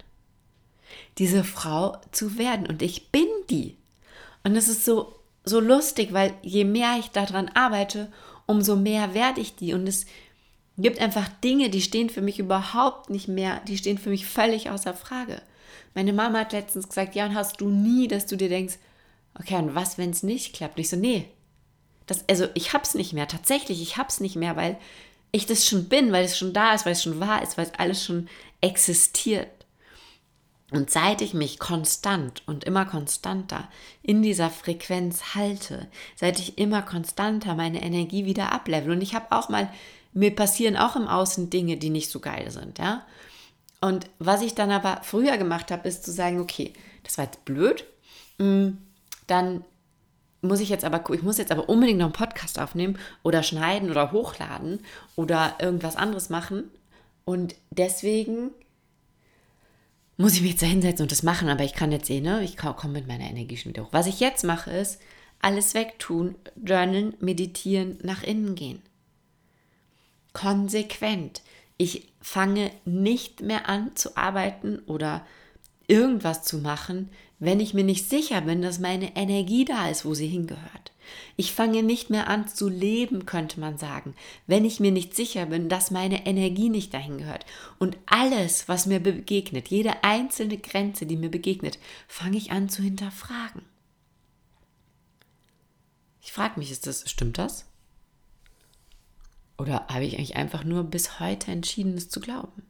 Diese 1.19 1.45
Frau 1.45 1.97
zu 2.11 2.39
werden. 2.39 2.67
Und 2.67 2.83
ich 2.83 3.11
bin 3.11 3.27
die. 3.51 3.77
Und 4.45 4.57
es 4.57 4.69
ist 4.69 4.85
so, 4.85 5.15
so 5.45 5.61
lustig, 5.61 6.13
weil 6.13 6.35
je 6.43 6.65
mehr 6.65 6.97
ich 6.99 7.11
daran 7.11 7.49
arbeite, 7.49 8.11
umso 8.47 8.77
mehr 8.77 9.15
werde 9.15 9.41
ich 9.41 9.57
die. 9.57 9.75
Und 9.75 9.89
es 9.89 10.07
gibt 10.79 11.01
einfach 11.01 11.29
Dinge, 11.43 11.71
die 11.71 11.83
stehen 11.83 12.11
für 12.11 12.23
mich 12.23 12.39
überhaupt 12.39 13.11
nicht 13.11 13.29
mehr, 13.29 13.61
die 13.67 13.79
stehen 13.79 13.99
für 13.99 14.11
mich 14.11 14.27
völlig 14.27 14.71
außer 14.71 14.95
Frage. 14.95 15.43
Meine 15.95 16.13
Mama 16.13 16.41
hat 16.41 16.53
letztens 16.53 16.89
gesagt, 16.89 17.15
ja, 17.15 17.27
und 17.27 17.35
hast 17.35 17.61
du 17.61 17.69
nie, 17.69 18.09
dass 18.09 18.27
du 18.27 18.37
dir 18.37 18.49
denkst, 18.49 18.79
okay, 19.39 19.57
und 19.57 19.75
was, 19.75 19.99
wenn 19.99 20.11
es 20.11 20.23
nicht 20.23 20.55
klappt? 20.55 20.77
Und 20.77 20.83
ich 20.83 20.89
so, 20.89 20.97
nee. 20.97 21.29
Das, 22.07 22.25
also 22.29 22.49
ich 22.55 22.73
hab's 22.73 22.95
nicht 22.95 23.13
mehr, 23.13 23.29
tatsächlich, 23.29 23.81
ich 23.81 23.97
hab's 23.97 24.21
nicht 24.21 24.37
mehr, 24.37 24.57
weil 24.57 24.77
ich 25.33 25.47
das 25.47 25.67
schon 25.67 25.89
bin, 25.89 26.13
weil 26.13 26.27
es 26.27 26.39
schon 26.39 26.53
da 26.53 26.75
ist, 26.75 26.85
weil 26.85 26.93
es 26.93 27.03
schon 27.03 27.19
wahr 27.19 27.43
ist, 27.43 27.57
weil 27.57 27.67
es 27.67 27.79
alles 27.79 28.05
schon 28.05 28.29
existiert. 28.61 29.49
Und 30.71 30.91
seit 30.91 31.21
ich 31.21 31.35
mich 31.35 31.59
konstant 31.59 32.43
und 32.47 32.65
immer 32.65 32.87
konstanter 32.87 33.69
in 34.03 34.23
dieser 34.23 34.49
Frequenz 34.49 35.35
halte, 35.35 35.89
seit 36.17 36.39
ich 36.39 36.57
immer 36.57 36.81
konstanter 36.81 37.55
meine 37.55 37.83
Energie 37.83 38.25
wieder 38.25 38.53
ablevel 38.53 38.93
und 38.93 39.03
ich 39.03 39.15
habe 39.15 39.27
auch 39.33 39.49
mal, 39.49 39.71
mir 40.15 40.35
passieren 40.35 40.77
auch 40.77 40.97
im 40.97 41.09
Außen 41.09 41.51
Dinge, 41.51 41.77
die 41.77 41.91
nicht 41.91 42.11
so 42.11 42.21
geil 42.21 42.51
sind, 42.51 42.79
ja. 42.79 43.05
Und 43.83 44.09
was 44.19 44.43
ich 44.43 44.55
dann 44.55 44.71
aber 44.71 45.01
früher 45.03 45.37
gemacht 45.37 45.71
habe, 45.71 45.89
ist 45.89 46.05
zu 46.05 46.13
sagen, 46.13 46.41
okay, 46.41 46.73
das 47.03 47.19
war 47.19 47.25
jetzt 47.25 47.45
blöd, 47.45 47.85
mm, 48.39 48.69
dann 49.27 49.65
muss 50.43 50.61
ich 50.61 50.69
jetzt 50.69 50.85
aber, 50.85 51.03
ich 51.15 51.23
muss 51.23 51.39
jetzt 51.39 51.53
aber 51.53 51.69
unbedingt 51.69 51.99
noch 51.99 52.07
einen 52.07 52.13
Podcast 52.13 52.59
aufnehmen 52.59 52.99
oder 53.23 53.43
schneiden 53.43 53.91
oder 53.91 54.13
hochladen 54.13 54.81
oder 55.17 55.55
irgendwas 55.61 55.97
anderes 55.97 56.29
machen. 56.29 56.65
Und 57.25 57.55
deswegen 57.71 58.51
muss 60.17 60.35
ich 60.35 60.43
mich 60.43 60.53
jetzt 60.53 60.63
da 60.63 60.67
hinsetzen 60.67 61.05
und 61.05 61.13
das 61.13 61.23
machen, 61.23 61.49
aber 61.49 61.65
ich 61.65 61.75
kann 61.75 61.93
jetzt 61.93 62.07
sehen, 62.07 62.25
ne, 62.25 62.43
ich 62.43 62.57
komme 62.57 62.93
mit 62.93 63.07
meiner 63.07 63.25
Energie 63.25 63.57
schon 63.57 63.71
wieder 63.71 63.85
hoch. 63.85 63.93
Was 63.93 64.07
ich 64.07 64.21
jetzt 64.21 64.45
mache, 64.45 64.71
ist 64.71 65.01
alles 65.41 65.75
wegtun, 65.75 66.35
journalen, 66.57 67.15
meditieren, 67.21 67.99
nach 68.03 68.23
innen 68.23 68.55
gehen. 68.55 68.83
Konsequent. 70.33 71.43
Ich 71.77 72.13
fange 72.21 72.71
nicht 72.85 73.41
mehr 73.41 73.69
an 73.69 73.95
zu 73.97 74.17
arbeiten 74.17 74.81
oder 74.87 75.27
irgendwas 75.89 76.45
zu 76.45 76.59
machen, 76.59 77.11
wenn 77.43 77.59
ich 77.59 77.75
mir 77.75 77.83
nicht 77.83 78.09
sicher 78.09 78.43
bin, 78.43 78.63
dass 78.63 78.79
meine 78.79 79.17
Energie 79.17 79.65
da 79.65 79.89
ist, 79.89 80.05
wo 80.05 80.15
sie 80.15 80.29
hingehört. 80.29 80.93
Ich 81.37 81.53
fange 81.53 81.83
nicht 81.83 82.09
mehr 82.09 82.29
an 82.29 82.47
zu 82.47 82.69
leben, 82.69 83.27
könnte 83.27 83.59
man 83.59 83.79
sagen, 83.79 84.15
wenn 84.47 84.65
ich 84.65 84.79
mir 84.79 84.93
nicht 84.93 85.17
sicher 85.17 85.47
bin, 85.47 85.69
dass 85.69 85.91
meine 85.91 86.25
Energie 86.25 86.69
nicht 86.69 86.95
dahin 86.95 87.19
gehört. 87.19 87.45
Und 87.81 87.99
alles, 88.07 88.69
was 88.69 88.87
mir 88.87 89.01
begegnet, 89.01 89.69
jede 89.69 90.05
einzelne 90.05 90.57
Grenze, 90.57 91.05
die 91.05 91.17
mir 91.17 91.31
begegnet, 91.33 91.81
fange 92.07 92.37
ich 92.37 92.53
an 92.53 92.69
zu 92.69 92.81
hinterfragen. 92.81 93.63
Ich 96.23 96.31
frage 96.31 96.61
mich, 96.61 96.71
ist 96.71 96.87
das, 96.87 97.11
stimmt 97.11 97.39
das? 97.39 97.67
Oder 99.59 99.89
habe 99.89 100.05
ich 100.05 100.15
eigentlich 100.17 100.37
einfach 100.37 100.63
nur 100.63 100.85
bis 100.85 101.19
heute 101.19 101.51
entschieden, 101.51 101.97
es 101.97 102.09
zu 102.09 102.21
glauben? 102.21 102.63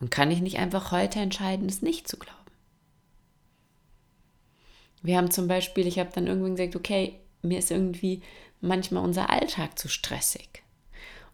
Und 0.00 0.10
kann 0.10 0.30
ich 0.30 0.40
nicht 0.40 0.58
einfach 0.58 0.90
heute 0.90 1.18
entscheiden, 1.18 1.68
es 1.68 1.82
nicht 1.82 2.08
zu 2.08 2.16
glauben? 2.16 2.43
Wir 5.04 5.18
haben 5.18 5.30
zum 5.30 5.48
Beispiel, 5.48 5.86
ich 5.86 5.98
habe 5.98 6.10
dann 6.14 6.26
irgendwann 6.26 6.56
gesagt, 6.56 6.76
okay, 6.76 7.20
mir 7.42 7.58
ist 7.58 7.70
irgendwie 7.70 8.22
manchmal 8.62 9.04
unser 9.04 9.28
Alltag 9.28 9.78
zu 9.78 9.88
stressig. 9.88 10.62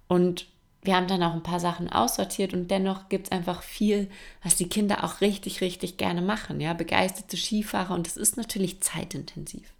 Und 0.08 0.48
wir 0.82 0.96
haben 0.96 1.06
dann 1.06 1.22
auch 1.22 1.34
ein 1.34 1.44
paar 1.44 1.60
Sachen 1.60 1.88
aussortiert 1.88 2.52
und 2.52 2.68
dennoch 2.68 3.08
gibt 3.08 3.28
es 3.28 3.32
einfach 3.32 3.62
viel, 3.62 4.10
was 4.42 4.56
die 4.56 4.68
Kinder 4.68 5.04
auch 5.04 5.20
richtig, 5.20 5.60
richtig 5.60 5.98
gerne 5.98 6.20
machen. 6.20 6.60
Ja, 6.60 6.72
begeisterte 6.72 7.36
Skifahrer 7.36 7.94
und 7.94 8.08
das 8.08 8.16
ist 8.16 8.36
natürlich 8.36 8.80
zeitintensiv. 8.80 9.72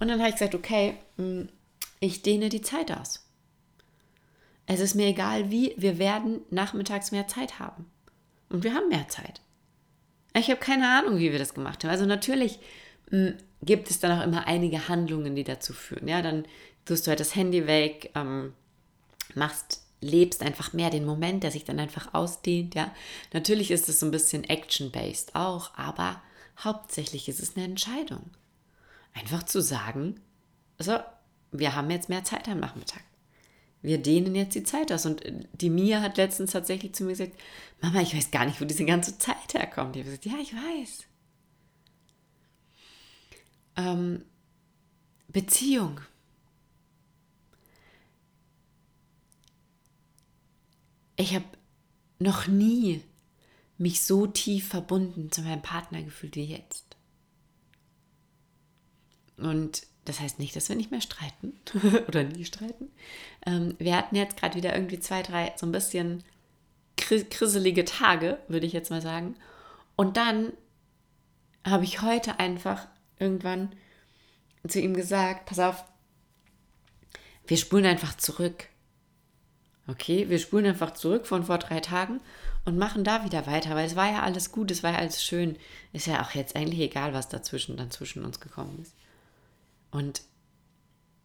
Und 0.00 0.08
dann 0.08 0.18
habe 0.18 0.30
ich 0.30 0.34
gesagt, 0.34 0.56
okay, 0.56 0.94
hm, 1.16 1.48
ich 2.00 2.22
dehne 2.22 2.48
die 2.48 2.62
Zeit 2.62 2.90
aus. 2.90 3.24
Es 4.66 4.80
ist 4.80 4.96
mir 4.96 5.06
egal 5.06 5.52
wie, 5.52 5.74
wir 5.76 5.98
werden 5.98 6.40
nachmittags 6.50 7.12
mehr 7.12 7.28
Zeit 7.28 7.60
haben. 7.60 7.86
Und 8.48 8.64
wir 8.64 8.74
haben 8.74 8.88
mehr 8.88 9.06
Zeit. 9.06 9.40
Ich 10.36 10.50
habe 10.50 10.58
keine 10.58 10.88
Ahnung, 10.88 11.18
wie 11.18 11.30
wir 11.30 11.38
das 11.38 11.54
gemacht 11.54 11.84
haben. 11.84 11.92
Also 11.92 12.06
natürlich 12.06 12.58
gibt 13.62 13.90
es 13.90 14.00
dann 14.00 14.18
auch 14.18 14.24
immer 14.24 14.46
einige 14.46 14.88
Handlungen, 14.88 15.36
die 15.36 15.44
dazu 15.44 15.72
führen. 15.72 16.08
Ja, 16.08 16.22
dann 16.22 16.44
tust 16.84 17.06
du 17.06 17.10
halt 17.10 17.20
das 17.20 17.34
Handy 17.34 17.66
weg, 17.66 18.10
ähm, 18.14 18.52
machst, 19.34 19.82
lebst 20.00 20.42
einfach 20.42 20.72
mehr 20.72 20.90
den 20.90 21.04
Moment, 21.06 21.42
der 21.42 21.50
sich 21.50 21.64
dann 21.64 21.80
einfach 21.80 22.12
ausdehnt. 22.12 22.74
Ja, 22.74 22.92
natürlich 23.32 23.70
ist 23.70 23.88
es 23.88 24.00
so 24.00 24.06
ein 24.06 24.12
bisschen 24.12 24.44
action-based 24.44 25.34
auch, 25.34 25.76
aber 25.76 26.22
hauptsächlich 26.62 27.28
ist 27.28 27.40
es 27.40 27.56
eine 27.56 27.64
Entscheidung. 27.64 28.30
Einfach 29.14 29.44
zu 29.44 29.62
sagen, 29.62 30.20
so, 30.78 30.98
wir 31.52 31.74
haben 31.74 31.90
jetzt 31.90 32.08
mehr 32.08 32.24
Zeit 32.24 32.48
am 32.48 32.60
Nachmittag. 32.60 33.02
Wir 33.80 33.98
dehnen 33.98 34.34
jetzt 34.34 34.54
die 34.54 34.64
Zeit 34.64 34.90
aus. 34.92 35.04
Und 35.04 35.22
die 35.52 35.70
Mia 35.70 36.00
hat 36.00 36.16
letztens 36.16 36.52
tatsächlich 36.52 36.94
zu 36.94 37.04
mir 37.04 37.10
gesagt, 37.10 37.34
Mama, 37.82 38.00
ich 38.00 38.16
weiß 38.16 38.30
gar 38.30 38.46
nicht, 38.46 38.60
wo 38.60 38.64
diese 38.64 38.86
ganze 38.86 39.18
Zeit 39.18 39.52
herkommt. 39.52 39.94
Ich 39.94 40.02
habe 40.02 40.16
gesagt, 40.16 40.24
ja, 40.24 40.40
ich 40.40 40.54
weiß. 40.54 41.04
Ähm, 43.76 44.24
Beziehung. 45.28 46.00
Ich 51.16 51.34
habe 51.34 51.44
noch 52.18 52.46
nie 52.46 53.02
mich 53.78 54.02
so 54.02 54.26
tief 54.26 54.68
verbunden 54.68 55.30
zu 55.32 55.42
meinem 55.42 55.62
Partner 55.62 56.02
gefühlt 56.02 56.36
wie 56.36 56.44
jetzt. 56.44 56.96
Und 59.36 59.86
das 60.04 60.20
heißt 60.20 60.38
nicht, 60.38 60.54
dass 60.54 60.68
wir 60.68 60.76
nicht 60.76 60.90
mehr 60.90 61.00
streiten 61.00 61.54
oder 62.08 62.22
nie 62.24 62.44
streiten. 62.44 62.90
Ähm, 63.46 63.74
wir 63.78 63.96
hatten 63.96 64.16
jetzt 64.16 64.36
gerade 64.36 64.56
wieder 64.56 64.74
irgendwie 64.74 65.00
zwei, 65.00 65.22
drei 65.22 65.52
so 65.56 65.66
ein 65.66 65.72
bisschen 65.72 66.22
krisselige 66.96 67.84
Tage, 67.84 68.38
würde 68.48 68.66
ich 68.66 68.72
jetzt 68.72 68.90
mal 68.90 69.02
sagen. 69.02 69.34
Und 69.96 70.16
dann 70.16 70.52
habe 71.66 71.84
ich 71.84 72.02
heute 72.02 72.38
einfach 72.38 72.86
irgendwann 73.18 73.72
zu 74.66 74.80
ihm 74.80 74.94
gesagt, 74.94 75.46
pass 75.46 75.58
auf, 75.58 75.84
wir 77.46 77.56
spulen 77.56 77.86
einfach 77.86 78.16
zurück. 78.16 78.68
Okay, 79.86 80.30
wir 80.30 80.38
spulen 80.38 80.66
einfach 80.66 80.92
zurück 80.94 81.26
von 81.26 81.44
vor 81.44 81.58
drei 81.58 81.80
Tagen 81.80 82.20
und 82.64 82.78
machen 82.78 83.04
da 83.04 83.24
wieder 83.24 83.46
weiter, 83.46 83.74
weil 83.74 83.86
es 83.86 83.96
war 83.96 84.10
ja 84.10 84.22
alles 84.22 84.50
gut, 84.50 84.70
es 84.70 84.82
war 84.82 84.92
ja 84.92 84.98
alles 84.98 85.22
schön. 85.22 85.58
Ist 85.92 86.06
ja 86.06 86.22
auch 86.22 86.30
jetzt 86.30 86.56
eigentlich 86.56 86.80
egal, 86.80 87.12
was 87.12 87.28
dazwischen 87.28 87.76
dann 87.76 87.90
zwischen 87.90 88.24
uns 88.24 88.40
gekommen 88.40 88.78
ist. 88.80 88.94
Und 89.90 90.22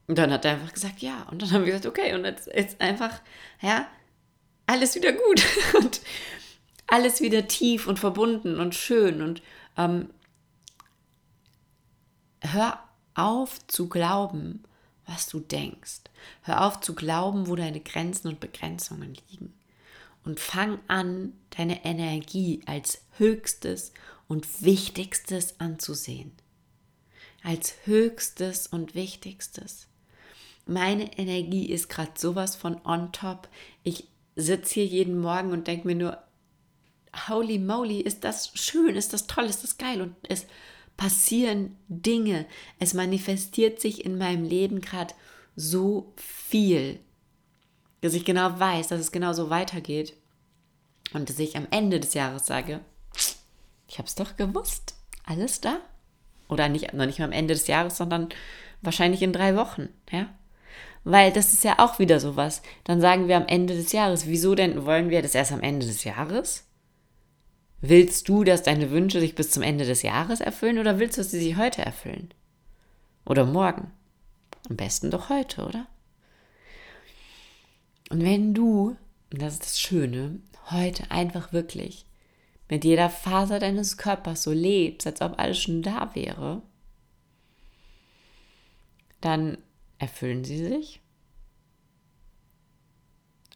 dann 0.08 0.34
hat 0.34 0.44
er 0.44 0.54
einfach 0.54 0.74
gesagt, 0.74 1.00
ja. 1.00 1.26
Und 1.32 1.42
dann 1.42 1.52
haben 1.52 1.66
wir 1.66 1.74
gesagt, 1.74 1.86
okay, 1.86 2.14
und 2.14 2.26
jetzt 2.26 2.48
ist 2.48 2.82
einfach, 2.82 3.22
ja, 3.62 3.88
alles 4.66 4.96
wieder 4.96 5.14
gut 5.14 5.44
und 5.78 6.02
alles 6.88 7.22
wieder 7.22 7.48
tief 7.48 7.88
und 7.88 8.00
verbunden 8.00 8.60
und 8.60 8.76
schön 8.76 9.22
und 9.22 9.42
ähm, 9.78 10.10
hör 12.42 12.80
auf 13.14 13.66
zu 13.68 13.90
glauben, 13.90 14.64
was 15.06 15.28
du 15.28 15.40
denkst. 15.40 16.02
Hör 16.44 16.66
auf 16.66 16.80
zu 16.82 16.94
glauben, 16.94 17.48
wo 17.48 17.56
deine 17.56 17.80
Grenzen 17.80 18.28
und 18.28 18.40
Begrenzungen 18.40 19.18
liegen. 19.30 19.54
Und 20.24 20.40
fang 20.40 20.80
an, 20.88 21.34
deine 21.50 21.84
Energie 21.86 22.62
als 22.66 23.02
höchstes 23.18 23.94
und 24.28 24.62
wichtigstes 24.62 25.60
anzusehen. 25.60 26.32
Als 27.44 27.74
höchstes 27.86 28.68
und 28.68 28.96
wichtigstes. 28.96 29.88
Meine 30.66 31.18
Energie 31.18 31.66
ist 31.66 31.90
gerade 31.90 32.12
sowas 32.16 32.56
von 32.56 32.80
on 32.86 33.12
top. 33.12 33.50
Ich 33.84 34.08
sitze 34.36 34.76
hier 34.76 34.86
jeden 34.86 35.20
Morgen 35.20 35.52
und 35.52 35.68
denke 35.68 35.88
mir 35.88 35.96
nur, 35.96 36.18
holy 37.28 37.58
moly, 37.58 38.02
ist 38.02 38.24
das 38.24 38.52
schön, 38.54 38.96
ist 38.96 39.14
das 39.14 39.26
toll, 39.26 39.46
ist 39.46 39.64
das 39.64 39.78
geil 39.78 40.02
und 40.02 40.16
es 40.24 40.46
passieren 41.00 41.78
Dinge, 41.88 42.46
es 42.78 42.94
manifestiert 42.94 43.80
sich 43.80 44.04
in 44.04 44.18
meinem 44.18 44.44
Leben 44.44 44.82
gerade 44.82 45.14
so 45.56 46.12
viel, 46.18 47.00
dass 48.02 48.14
ich 48.14 48.26
genau 48.26 48.60
weiß, 48.60 48.90
dass 48.90 49.00
es 49.00 49.14
genau 49.14 49.32
so 49.32 49.50
weitergeht. 49.50 50.14
Und 51.14 51.30
dass 51.30 51.40
ich 51.40 51.56
am 51.56 51.68
Ende 51.72 52.02
des 52.02 52.14
Jahres 52.16 52.46
sage, 52.46 52.82
ich 53.88 53.98
habe 53.98 54.08
es 54.08 54.16
doch 54.16 54.36
gewusst, 54.36 54.96
alles 55.24 55.62
da. 55.62 55.78
Oder 56.50 56.68
nicht, 56.68 56.94
noch 56.94 57.06
nicht 57.06 57.20
mal 57.20 57.26
am 57.26 57.32
Ende 57.32 57.54
des 57.54 57.68
Jahres, 57.68 57.96
sondern 57.96 58.28
wahrscheinlich 58.82 59.22
in 59.22 59.32
drei 59.32 59.56
Wochen, 59.56 59.88
ja. 60.12 60.28
Weil 61.06 61.32
das 61.32 61.54
ist 61.54 61.64
ja 61.64 61.80
auch 61.80 61.98
wieder 62.00 62.20
sowas. 62.20 62.62
Dann 62.84 63.00
sagen 63.00 63.30
wir 63.30 63.38
am 63.38 63.48
Ende 63.48 63.74
des 63.74 63.94
Jahres, 63.94 64.28
wieso 64.28 64.54
denn 64.54 64.86
wollen 64.86 65.10
wir 65.10 65.22
das 65.22 65.34
erst 65.34 65.54
am 65.54 65.62
Ende 65.62 65.86
des 65.86 66.04
Jahres? 66.04 66.66
Willst 67.82 68.28
du, 68.28 68.44
dass 68.44 68.64
deine 68.64 68.92
Wünsche 68.92 69.20
sich 69.20 69.36
bis 69.36 69.52
zum 69.52 69.64
Ende 69.64 69.86
des 69.86 70.02
Jahres 70.02 70.42
erfüllen 70.42 70.80
oder 70.80 71.00
willst 71.00 71.18
du, 71.18 71.22
dass 71.22 71.32
sie 71.32 71.40
sich 71.40 71.56
heute 71.56 71.82
erfüllen? 71.82 72.34
Oder 73.26 73.46
morgen? 73.46 73.92
Am 74.70 74.76
besten 74.76 75.12
doch 75.12 75.30
heute, 75.30 75.66
oder? 75.66 75.88
Und 78.10 78.24
wenn 78.24 78.54
du, 78.54 78.98
und 79.32 79.42
das 79.42 79.54
ist 79.54 79.64
das 79.64 79.80
Schöne, 79.80 80.40
heute 80.72 81.10
einfach 81.10 81.54
wirklich 81.54 82.06
mit 82.68 82.84
jeder 82.84 83.10
Faser 83.10 83.60
deines 83.60 83.98
Körpers 83.98 84.44
so 84.44 84.52
lebst, 84.52 85.08
als 85.08 85.22
ob 85.22 85.40
alles 85.40 85.60
schon 85.62 85.82
da 85.82 86.14
wäre, 86.16 86.62
dann 89.22 89.58
erfüllen 89.98 90.44
sie 90.44 90.58
sich. 90.58 91.02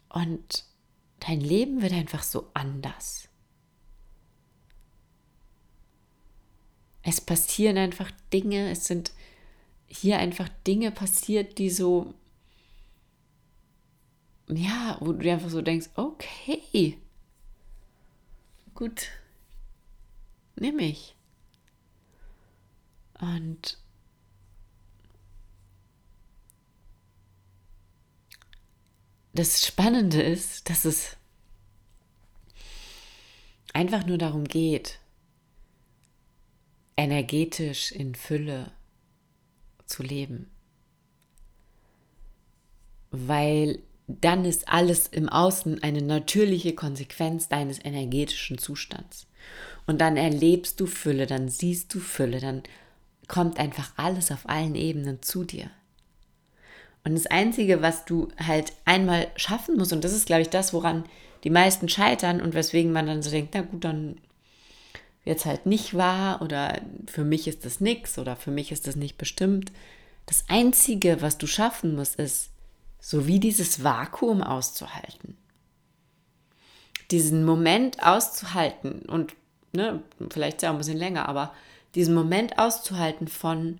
Und 0.09 0.65
dein 1.19 1.41
Leben 1.41 1.81
wird 1.81 1.93
einfach 1.93 2.23
so 2.23 2.49
anders. 2.53 3.29
Es 7.03 7.19
passieren 7.21 7.77
einfach 7.77 8.09
Dinge, 8.31 8.71
es 8.71 8.85
sind 8.85 9.11
hier 9.87 10.17
einfach 10.17 10.49
Dinge 10.65 10.91
passiert, 10.91 11.57
die 11.57 11.69
so, 11.69 12.13
ja, 14.47 14.97
wo 15.01 15.11
du 15.11 15.31
einfach 15.31 15.49
so 15.49 15.61
denkst, 15.61 15.89
okay, 15.95 16.97
gut, 18.73 19.09
nehme 20.55 20.83
ich. 20.83 21.15
Und 23.19 23.77
das 29.33 29.65
Spannende 29.65 30.21
ist, 30.21 30.69
dass 30.69 30.85
es 30.85 31.17
einfach 33.73 34.05
nur 34.05 34.17
darum 34.17 34.45
geht, 34.45 34.99
energetisch 36.95 37.91
in 37.91 38.15
Fülle 38.15 38.71
zu 39.85 40.03
leben. 40.03 40.49
Weil 43.11 43.79
dann 44.07 44.45
ist 44.45 44.67
alles 44.67 45.07
im 45.07 45.29
Außen 45.29 45.81
eine 45.81 46.01
natürliche 46.01 46.73
Konsequenz 46.75 47.47
deines 47.47 47.83
energetischen 47.83 48.57
Zustands. 48.57 49.27
Und 49.85 50.01
dann 50.01 50.17
erlebst 50.17 50.79
du 50.79 50.85
Fülle, 50.85 51.25
dann 51.25 51.49
siehst 51.49 51.93
du 51.93 51.99
Fülle, 51.99 52.39
dann 52.39 52.63
kommt 53.27 53.59
einfach 53.59 53.91
alles 53.97 54.31
auf 54.31 54.47
allen 54.49 54.75
Ebenen 54.75 55.21
zu 55.21 55.43
dir. 55.43 55.69
Und 57.03 57.15
das 57.15 57.25
Einzige, 57.27 57.81
was 57.81 58.05
du 58.05 58.29
halt 58.37 58.73
einmal 58.85 59.27
schaffen 59.35 59.77
musst, 59.77 59.91
und 59.91 60.03
das 60.03 60.13
ist, 60.13 60.25
glaube 60.25 60.41
ich, 60.43 60.49
das, 60.49 60.73
woran 60.73 61.03
die 61.43 61.49
meisten 61.49 61.89
scheitern 61.89 62.41
und 62.41 62.53
weswegen 62.53 62.93
man 62.93 63.07
dann 63.07 63.21
so 63.21 63.29
denkt, 63.29 63.53
na 63.53 63.61
gut, 63.61 63.83
dann 63.83 64.17
es 65.25 65.45
halt 65.45 65.65
nicht 65.65 65.95
wahr 65.95 66.41
oder 66.41 66.81
für 67.07 67.23
mich 67.23 67.47
ist 67.47 67.65
das 67.65 67.79
nichts 67.79 68.17
oder 68.17 68.35
für 68.35 68.51
mich 68.51 68.71
ist 68.71 68.87
das 68.87 68.95
nicht 68.95 69.17
bestimmt. 69.17 69.71
Das 70.25 70.45
Einzige, 70.49 71.21
was 71.21 71.37
du 71.37 71.47
schaffen 71.47 71.95
musst, 71.95 72.15
ist, 72.15 72.49
so 72.99 73.27
wie 73.27 73.39
dieses 73.39 73.83
Vakuum 73.83 74.41
auszuhalten. 74.41 75.37
Diesen 77.11 77.45
Moment 77.45 78.01
auszuhalten 78.01 79.03
und 79.03 79.35
ne, 79.73 80.01
vielleicht 80.29 80.61
ja 80.61 80.71
ein 80.71 80.77
bisschen 80.77 80.97
länger, 80.97 81.27
aber 81.27 81.53
diesen 81.95 82.13
Moment 82.13 82.57
auszuhalten 82.57 83.27
von 83.27 83.79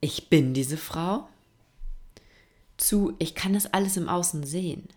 ich 0.00 0.28
bin 0.28 0.54
diese 0.54 0.76
Frau 0.76 1.28
zu 2.76 3.14
ich 3.18 3.34
kann 3.34 3.54
das 3.54 3.72
alles 3.72 3.96
im 3.96 4.08
Außen 4.08 4.44
sehen. 4.44 4.88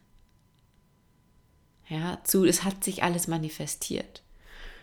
Ja, 1.88 2.20
zu 2.24 2.44
es 2.44 2.64
hat 2.64 2.84
sich 2.84 3.04
alles 3.04 3.28
manifestiert. 3.28 4.24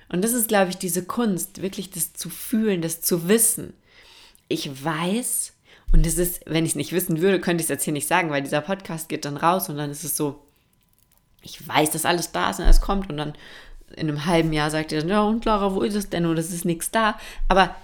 Und 0.08 0.22
das 0.22 0.32
ist, 0.32 0.48
glaube 0.48 0.70
ich, 0.70 0.76
diese 0.76 1.04
Kunst, 1.04 1.62
wirklich 1.62 1.90
das 1.90 2.12
zu 2.12 2.30
fühlen, 2.30 2.82
das 2.82 3.00
zu 3.00 3.28
wissen. 3.28 3.74
Ich 4.48 4.84
weiß, 4.84 5.52
und 5.92 6.06
es 6.06 6.18
ist, 6.18 6.42
wenn 6.46 6.64
ich 6.64 6.72
es 6.72 6.76
nicht 6.76 6.92
wissen 6.92 7.20
würde, 7.20 7.40
könnte 7.40 7.62
ich 7.62 7.66
es 7.66 7.70
jetzt 7.70 7.84
hier 7.84 7.92
nicht 7.92 8.08
sagen, 8.08 8.30
weil 8.30 8.42
dieser 8.42 8.60
Podcast 8.60 9.08
geht 9.08 9.24
dann 9.24 9.36
raus 9.36 9.68
und 9.68 9.76
dann 9.76 9.90
ist 9.90 10.04
es 10.04 10.16
so, 10.16 10.40
ich 11.42 11.66
weiß, 11.66 11.90
dass 11.90 12.04
alles 12.04 12.32
da 12.32 12.50
ist 12.50 12.58
und 12.58 12.64
alles 12.64 12.80
kommt 12.80 13.10
und 13.10 13.16
dann 13.16 13.34
in 13.96 14.08
einem 14.08 14.26
halben 14.26 14.52
Jahr 14.52 14.70
sagt 14.70 14.92
ihr 14.92 15.00
dann, 15.00 15.08
ja 15.08 15.22
und 15.22 15.44
Laura, 15.44 15.74
wo 15.74 15.82
ist 15.82 15.94
es 15.94 16.10
denn? 16.10 16.26
Oder 16.26 16.40
es 16.40 16.52
ist 16.52 16.64
nichts 16.64 16.90
da. 16.90 17.18
Aber 17.48 17.74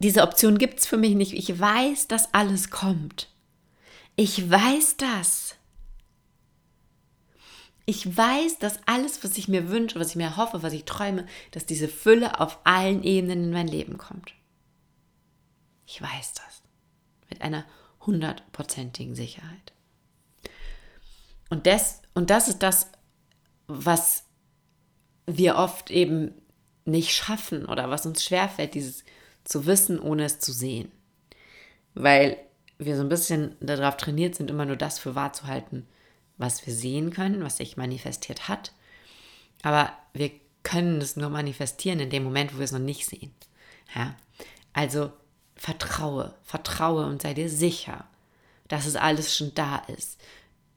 diese 0.00 0.22
Option 0.22 0.58
gibt 0.58 0.80
es 0.80 0.86
für 0.86 0.96
mich 0.96 1.14
nicht. 1.14 1.34
Ich 1.34 1.60
weiß, 1.60 2.08
dass 2.08 2.34
alles 2.34 2.70
kommt. 2.70 3.28
Ich 4.16 4.50
weiß 4.50 4.96
das. 4.96 5.54
Ich 7.90 8.16
weiß, 8.16 8.60
dass 8.60 8.78
alles, 8.86 9.24
was 9.24 9.36
ich 9.36 9.48
mir 9.48 9.68
wünsche, 9.68 9.98
was 9.98 10.10
ich 10.10 10.14
mir 10.14 10.36
hoffe, 10.36 10.62
was 10.62 10.72
ich 10.72 10.84
träume, 10.84 11.26
dass 11.50 11.66
diese 11.66 11.88
Fülle 11.88 12.38
auf 12.38 12.60
allen 12.62 13.02
Ebenen 13.02 13.42
in 13.42 13.50
mein 13.50 13.66
Leben 13.66 13.98
kommt. 13.98 14.32
Ich 15.86 16.00
weiß 16.00 16.34
das 16.34 16.62
mit 17.28 17.42
einer 17.42 17.64
hundertprozentigen 18.06 19.16
Sicherheit. 19.16 19.72
Und 21.48 21.66
das, 21.66 22.00
und 22.14 22.30
das 22.30 22.46
ist 22.46 22.60
das, 22.60 22.92
was 23.66 24.22
wir 25.26 25.56
oft 25.56 25.90
eben 25.90 26.40
nicht 26.84 27.10
schaffen 27.10 27.66
oder 27.66 27.90
was 27.90 28.06
uns 28.06 28.22
schwerfällt, 28.22 28.74
dieses 28.74 29.02
zu 29.42 29.66
wissen, 29.66 29.98
ohne 29.98 30.26
es 30.26 30.38
zu 30.38 30.52
sehen. 30.52 30.92
Weil 31.94 32.36
wir 32.78 32.94
so 32.94 33.02
ein 33.02 33.08
bisschen 33.08 33.56
darauf 33.58 33.96
trainiert 33.96 34.36
sind, 34.36 34.48
immer 34.48 34.64
nur 34.64 34.76
das 34.76 35.00
für 35.00 35.16
wahr 35.16 35.32
zu 35.32 35.48
halten, 35.48 35.88
was 36.40 36.66
wir 36.66 36.74
sehen 36.74 37.10
können, 37.10 37.44
was 37.44 37.58
sich 37.58 37.76
manifestiert 37.76 38.48
hat. 38.48 38.72
Aber 39.62 39.92
wir 40.14 40.30
können 40.62 41.00
es 41.00 41.16
nur 41.16 41.30
manifestieren 41.30 42.00
in 42.00 42.10
dem 42.10 42.24
Moment, 42.24 42.54
wo 42.54 42.58
wir 42.58 42.64
es 42.64 42.72
noch 42.72 42.78
nicht 42.78 43.06
sehen. 43.06 43.32
Ja? 43.94 44.16
Also 44.72 45.12
vertraue, 45.54 46.34
vertraue 46.42 47.06
und 47.06 47.22
sei 47.22 47.34
dir 47.34 47.48
sicher, 47.48 48.06
dass 48.68 48.86
es 48.86 48.96
alles 48.96 49.36
schon 49.36 49.54
da 49.54 49.76
ist. 49.76 50.20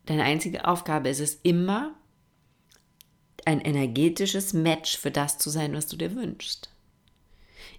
Deine 0.05 0.23
einzige 0.23 0.67
Aufgabe 0.67 1.09
ist 1.09 1.21
es 1.21 1.39
immer, 1.43 1.95
ein 3.45 3.61
energetisches 3.61 4.53
Match 4.53 4.97
für 4.97 5.11
das 5.11 5.37
zu 5.37 5.49
sein, 5.49 5.73
was 5.73 5.87
du 5.87 5.97
dir 5.97 6.15
wünschst. 6.15 6.69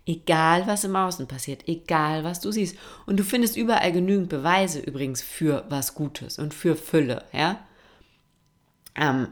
Egal, 0.06 0.66
was 0.66 0.84
im 0.84 0.96
Außen 0.96 1.26
passiert, 1.26 1.66
egal, 1.66 2.24
was 2.24 2.40
du 2.40 2.52
siehst. 2.52 2.76
Und 3.06 3.18
du 3.18 3.24
findest 3.24 3.56
überall 3.56 3.90
genügend 3.92 4.28
Beweise 4.28 4.80
übrigens 4.80 5.22
für 5.22 5.64
was 5.70 5.94
Gutes 5.94 6.38
und 6.38 6.52
für 6.52 6.76
Fülle, 6.76 7.24
ja? 7.32 7.66
Ähm, 8.94 9.28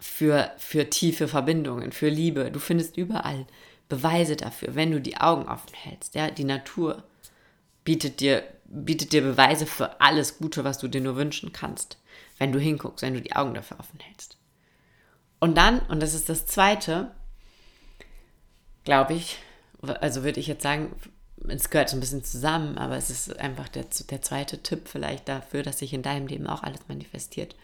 für, 0.00 0.52
für 0.58 0.90
tiefe 0.90 1.28
Verbindungen, 1.28 1.92
für 1.92 2.08
Liebe. 2.08 2.50
Du 2.50 2.60
findest 2.60 2.96
überall 2.96 3.46
Beweise 3.88 4.36
dafür, 4.36 4.74
wenn 4.74 4.92
du 4.92 5.00
die 5.00 5.16
Augen 5.16 5.48
offen 5.48 5.74
hältst. 5.74 6.14
Ja? 6.14 6.30
Die 6.30 6.44
Natur 6.44 7.02
bietet 7.84 8.20
dir, 8.20 8.44
bietet 8.66 9.12
dir 9.12 9.22
Beweise 9.22 9.66
für 9.66 10.00
alles 10.00 10.38
Gute, 10.38 10.62
was 10.62 10.78
du 10.78 10.88
dir 10.88 11.00
nur 11.00 11.16
wünschen 11.16 11.52
kannst, 11.52 11.98
wenn 12.38 12.52
du 12.52 12.60
hinguckst, 12.60 13.02
wenn 13.02 13.14
du 13.14 13.22
die 13.22 13.34
Augen 13.34 13.54
dafür 13.54 13.80
offen 13.80 13.98
hältst. 14.00 14.36
Und 15.40 15.56
dann, 15.56 15.80
und 15.80 16.00
das 16.00 16.14
ist 16.14 16.28
das 16.28 16.46
Zweite, 16.46 17.12
glaube 18.84 19.14
ich, 19.14 19.38
also 19.82 20.24
würde 20.24 20.40
ich 20.40 20.48
jetzt 20.48 20.62
sagen, 20.62 20.94
es 21.46 21.70
gehört 21.70 21.88
so 21.88 21.96
ein 21.96 22.00
bisschen 22.00 22.24
zusammen, 22.24 22.78
aber 22.78 22.96
es 22.96 23.10
ist 23.10 23.38
einfach 23.38 23.68
der, 23.68 23.84
der 24.10 24.22
zweite 24.22 24.62
Tipp 24.62 24.88
vielleicht 24.88 25.28
dafür, 25.28 25.62
dass 25.62 25.78
sich 25.78 25.92
in 25.92 26.02
deinem 26.02 26.26
Leben 26.26 26.48
auch 26.48 26.64
alles 26.64 26.80
manifestiert. 26.88 27.54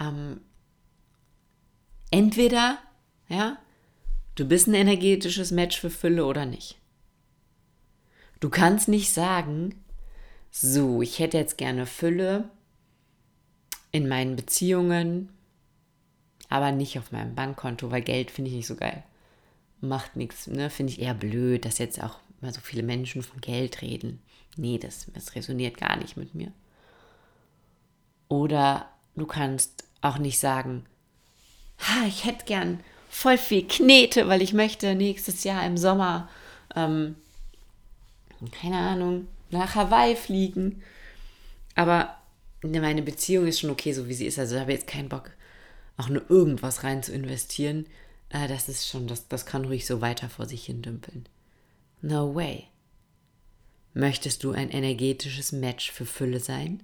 Ähm, 0.00 0.40
entweder, 2.10 2.78
ja, 3.28 3.58
Du 4.36 4.44
bist 4.44 4.68
ein 4.68 4.74
energetisches 4.74 5.50
Match 5.50 5.80
für 5.80 5.88
Fülle 5.88 6.26
oder 6.26 6.44
nicht. 6.44 6.76
Du 8.38 8.50
kannst 8.50 8.86
nicht 8.86 9.10
sagen, 9.10 9.82
so, 10.50 11.00
ich 11.00 11.18
hätte 11.18 11.38
jetzt 11.38 11.56
gerne 11.56 11.86
Fülle 11.86 12.50
in 13.92 14.08
meinen 14.08 14.36
Beziehungen, 14.36 15.30
aber 16.50 16.70
nicht 16.70 16.98
auf 16.98 17.12
meinem 17.12 17.34
Bankkonto, 17.34 17.90
weil 17.90 18.02
Geld 18.02 18.30
finde 18.30 18.50
ich 18.50 18.56
nicht 18.58 18.66
so 18.66 18.76
geil. 18.76 19.02
Macht 19.80 20.16
nichts, 20.16 20.46
ne? 20.48 20.68
Finde 20.68 20.92
ich 20.92 21.00
eher 21.00 21.14
blöd, 21.14 21.64
dass 21.64 21.78
jetzt 21.78 22.02
auch 22.02 22.18
mal 22.42 22.52
so 22.52 22.60
viele 22.60 22.82
Menschen 22.82 23.22
von 23.22 23.40
Geld 23.40 23.80
reden. 23.80 24.20
Nee, 24.56 24.76
das, 24.76 25.06
das 25.14 25.34
resoniert 25.34 25.78
gar 25.78 25.96
nicht 25.96 26.18
mit 26.18 26.34
mir. 26.34 26.52
Oder 28.28 28.90
du 29.14 29.24
kannst 29.24 29.84
auch 30.02 30.18
nicht 30.18 30.38
sagen, 30.38 30.84
ha, 31.78 32.06
ich 32.06 32.24
hätte 32.24 32.44
gern 32.44 32.80
voll 33.08 33.38
viel 33.38 33.66
Knete, 33.66 34.28
weil 34.28 34.42
ich 34.42 34.52
möchte 34.52 34.94
nächstes 34.94 35.44
Jahr 35.44 35.64
im 35.64 35.76
Sommer, 35.76 36.28
ähm, 36.74 37.16
keine 38.60 38.78
Ahnung, 38.78 39.26
nach 39.50 39.74
Hawaii 39.74 40.16
fliegen. 40.16 40.82
Aber 41.74 42.16
meine 42.62 43.02
Beziehung 43.02 43.46
ist 43.46 43.60
schon 43.60 43.70
okay, 43.70 43.92
so 43.92 44.08
wie 44.08 44.14
sie 44.14 44.26
ist. 44.26 44.38
Also 44.38 44.56
ich 44.56 44.60
habe 44.60 44.72
jetzt 44.72 44.86
keinen 44.86 45.08
Bock 45.08 45.30
auch 45.96 46.08
nur 46.08 46.30
irgendwas 46.30 46.84
rein 46.84 47.02
zu 47.02 47.12
investieren, 47.12 47.86
äh, 48.28 48.48
das 48.48 48.68
ist 48.68 48.86
schon, 48.88 49.06
das, 49.06 49.28
das 49.28 49.46
kann 49.46 49.64
ruhig 49.64 49.86
so 49.86 50.00
weiter 50.00 50.28
vor 50.28 50.46
sich 50.46 50.66
hin 50.66 50.82
dümpeln. 50.82 51.28
No 52.02 52.34
way. 52.34 52.64
Möchtest 53.94 54.44
du 54.44 54.52
ein 54.52 54.70
energetisches 54.70 55.52
Match 55.52 55.90
für 55.90 56.04
Fülle 56.04 56.40
sein? 56.40 56.82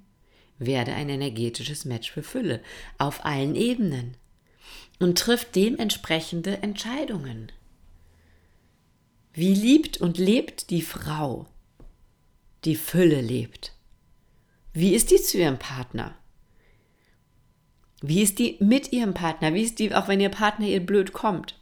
Werde 0.58 0.94
ein 0.94 1.08
energetisches 1.08 1.84
Match 1.84 2.10
für 2.10 2.22
Fülle 2.22 2.62
auf 2.96 3.24
allen 3.24 3.54
Ebenen 3.54 4.16
und 4.98 5.18
triff 5.18 5.44
dementsprechende 5.44 6.62
Entscheidungen. 6.62 7.50
Wie 9.32 9.54
liebt 9.54 10.00
und 10.00 10.18
lebt 10.18 10.70
die 10.70 10.82
Frau, 10.82 11.46
die 12.64 12.76
Fülle 12.76 13.20
lebt? 13.20 13.72
Wie 14.72 14.94
ist 14.94 15.10
die 15.10 15.16
zu 15.16 15.38
ihrem 15.38 15.58
Partner? 15.58 16.14
Wie 18.02 18.22
ist 18.22 18.38
die 18.38 18.56
mit 18.60 18.92
ihrem 18.92 19.14
Partner? 19.14 19.54
Wie 19.54 19.62
ist 19.62 19.78
die, 19.78 19.94
auch 19.94 20.08
wenn 20.08 20.20
ihr 20.20 20.28
Partner 20.28 20.66
ihr 20.66 20.84
blöd 20.84 21.12
kommt? 21.12 21.58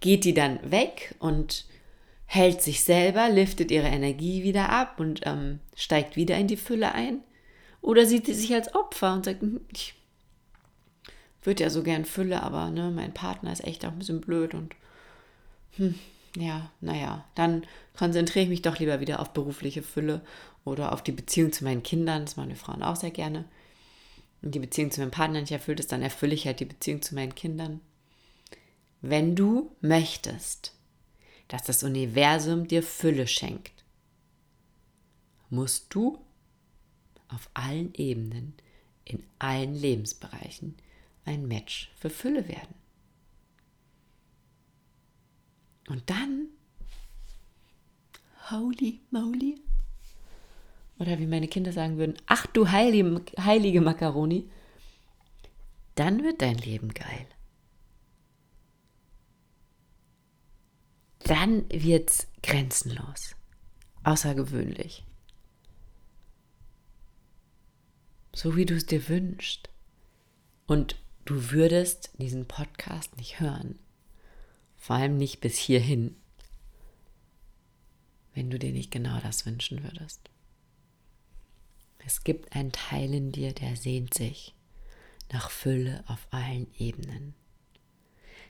Geht 0.00 0.24
die 0.24 0.34
dann 0.34 0.58
weg 0.70 1.14
und 1.18 1.66
hält 2.26 2.62
sich 2.62 2.84
selber, 2.84 3.28
liftet 3.28 3.70
ihre 3.70 3.88
Energie 3.88 4.42
wieder 4.42 4.70
ab 4.70 5.00
und 5.00 5.20
ähm, 5.24 5.60
steigt 5.74 6.16
wieder 6.16 6.36
in 6.36 6.48
die 6.48 6.56
Fülle 6.56 6.92
ein? 6.92 7.20
Oder 7.80 8.06
sieht 8.06 8.26
sie 8.26 8.34
sich 8.34 8.54
als 8.54 8.74
Opfer 8.74 9.14
und 9.14 9.24
sagt, 9.24 9.42
hm, 9.42 9.60
ich 9.72 9.94
würde 11.46 11.64
ja 11.64 11.70
so 11.70 11.82
gern 11.82 12.04
Fülle, 12.04 12.42
aber 12.42 12.70
ne, 12.70 12.90
mein 12.90 13.14
Partner 13.14 13.52
ist 13.52 13.64
echt 13.64 13.84
auch 13.84 13.92
ein 13.92 13.98
bisschen 13.98 14.20
blöd 14.20 14.54
und 14.54 14.74
hm, 15.76 15.94
ja, 16.36 16.70
naja, 16.80 17.24
dann 17.34 17.64
konzentriere 17.96 18.44
ich 18.44 18.50
mich 18.50 18.62
doch 18.62 18.78
lieber 18.78 19.00
wieder 19.00 19.20
auf 19.20 19.32
berufliche 19.32 19.82
Fülle 19.82 20.20
oder 20.64 20.92
auf 20.92 21.02
die 21.02 21.12
Beziehung 21.12 21.52
zu 21.52 21.64
meinen 21.64 21.82
Kindern, 21.82 22.24
das 22.24 22.36
machen 22.36 22.50
wir 22.50 22.56
Frauen 22.56 22.82
auch 22.82 22.96
sehr 22.96 23.10
gerne. 23.10 23.44
Und 24.42 24.54
die 24.54 24.58
Beziehung 24.58 24.90
zu 24.90 25.00
meinem 25.00 25.10
Partner 25.10 25.40
nicht 25.40 25.52
erfüllt 25.52 25.80
ist, 25.80 25.92
dann 25.92 26.02
erfülle 26.02 26.34
ich 26.34 26.46
halt 26.46 26.60
die 26.60 26.66
Beziehung 26.66 27.00
zu 27.02 27.14
meinen 27.14 27.34
Kindern. 27.34 27.80
Wenn 29.00 29.34
du 29.34 29.70
möchtest, 29.80 30.74
dass 31.48 31.62
das 31.62 31.82
Universum 31.82 32.66
dir 32.66 32.82
Fülle 32.82 33.26
schenkt, 33.26 33.84
musst 35.48 35.94
du 35.94 36.18
auf 37.28 37.48
allen 37.54 37.94
Ebenen, 37.94 38.54
in 39.04 39.22
allen 39.38 39.74
Lebensbereichen 39.74 40.74
ein 41.26 41.46
Match 41.46 41.90
für 41.96 42.08
Fülle 42.08 42.48
werden. 42.48 42.74
Und 45.88 46.08
dann, 46.08 46.48
holy 48.50 49.00
moly, 49.10 49.60
oder 50.98 51.18
wie 51.18 51.26
meine 51.26 51.48
Kinder 51.48 51.72
sagen 51.72 51.98
würden, 51.98 52.16
ach 52.26 52.46
du 52.46 52.70
heilige, 52.70 53.22
heilige 53.38 53.80
Macaroni, 53.80 54.50
dann 55.94 56.22
wird 56.22 56.42
dein 56.42 56.56
Leben 56.56 56.92
geil. 56.94 57.26
Dann 61.20 61.68
wird's 61.70 62.28
grenzenlos, 62.42 63.34
außergewöhnlich. 64.04 65.04
So 68.34 68.54
wie 68.54 68.66
du 68.66 68.74
es 68.74 68.86
dir 68.86 69.08
wünschst. 69.08 69.70
Und 70.66 70.96
du 71.26 71.50
würdest 71.50 72.10
diesen 72.18 72.46
Podcast 72.46 73.16
nicht 73.16 73.40
hören. 73.40 73.78
Vor 74.76 74.96
allem 74.96 75.18
nicht 75.18 75.40
bis 75.40 75.58
hierhin, 75.58 76.16
wenn 78.34 78.48
du 78.48 78.58
dir 78.58 78.72
nicht 78.72 78.90
genau 78.90 79.18
das 79.20 79.44
wünschen 79.44 79.82
würdest. 79.82 80.30
Es 81.98 82.22
gibt 82.22 82.54
einen 82.54 82.70
Teil 82.70 83.12
in 83.12 83.32
dir, 83.32 83.52
der 83.52 83.76
sehnt 83.76 84.14
sich 84.14 84.54
nach 85.32 85.50
Fülle 85.50 86.04
auf 86.06 86.28
allen 86.30 86.68
Ebenen. 86.78 87.34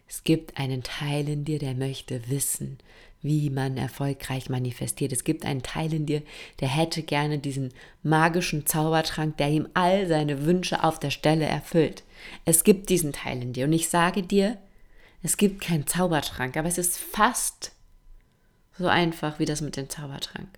Es 0.07 0.25
gibt 0.25 0.59
einen 0.59 0.83
Teil 0.83 1.27
in 1.29 1.45
dir, 1.47 1.59
der 1.59 1.75
möchte 1.75 2.29
wissen, 2.29 2.79
wie 3.27 3.51
man 3.51 3.77
erfolgreich 3.77 4.49
manifestiert. 4.49 5.13
Es 5.13 5.25
gibt 5.25 5.45
einen 5.45 5.63
Teil 5.63 5.93
in 5.93 6.07
dir, 6.07 6.23
der 6.61 6.69
hätte 6.69 7.03
gerne 7.03 7.39
diesen 7.39 7.75
magischen 8.03 8.65
Zaubertrank, 8.65 9.37
der 9.37 9.51
ihm 9.51 9.69
all 9.75 10.07
seine 10.07 10.47
Wünsche 10.47 10.83
auf 10.83 10.99
der 10.99 11.11
Stelle 11.11 11.45
erfüllt. 11.45 12.05
Es 12.45 12.65
gibt 12.65 12.89
diesen 12.89 13.13
Teil 13.13 13.43
in 13.43 13.53
dir. 13.53 13.67
Und 13.67 13.73
ich 13.73 13.89
sage 13.89 14.23
dir, 14.23 14.57
es 15.23 15.37
gibt 15.37 15.61
keinen 15.61 15.87
Zaubertrank, 15.87 16.57
aber 16.57 16.69
es 16.69 16.79
ist 16.79 16.97
fast 16.99 17.73
so 18.79 18.87
einfach 18.87 19.39
wie 19.39 19.45
das 19.45 19.61
mit 19.61 19.77
dem 19.77 19.91
Zaubertrank. 19.91 20.49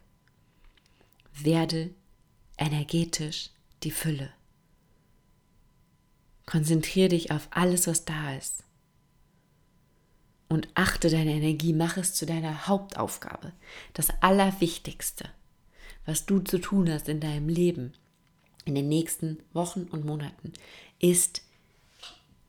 Werde 1.34 1.90
energetisch 2.58 3.50
die 3.82 3.90
Fülle. 3.90 4.30
Konzentriere 6.46 7.08
dich 7.08 7.30
auf 7.30 7.48
alles, 7.50 7.86
was 7.86 8.04
da 8.04 8.34
ist. 8.34 8.64
Und 10.48 10.68
achte 10.74 11.10
deine 11.10 11.32
Energie, 11.34 11.74
mach 11.74 11.98
es 11.98 12.14
zu 12.14 12.24
deiner 12.24 12.66
Hauptaufgabe. 12.66 13.52
Das 13.92 14.08
Allerwichtigste, 14.22 15.28
was 16.06 16.24
du 16.24 16.40
zu 16.40 16.58
tun 16.58 16.90
hast 16.90 17.08
in 17.08 17.20
deinem 17.20 17.48
Leben 17.48 17.92
in 18.64 18.74
den 18.74 18.88
nächsten 18.88 19.38
Wochen 19.52 19.84
und 19.90 20.04
Monaten, 20.04 20.52
ist 21.00 21.42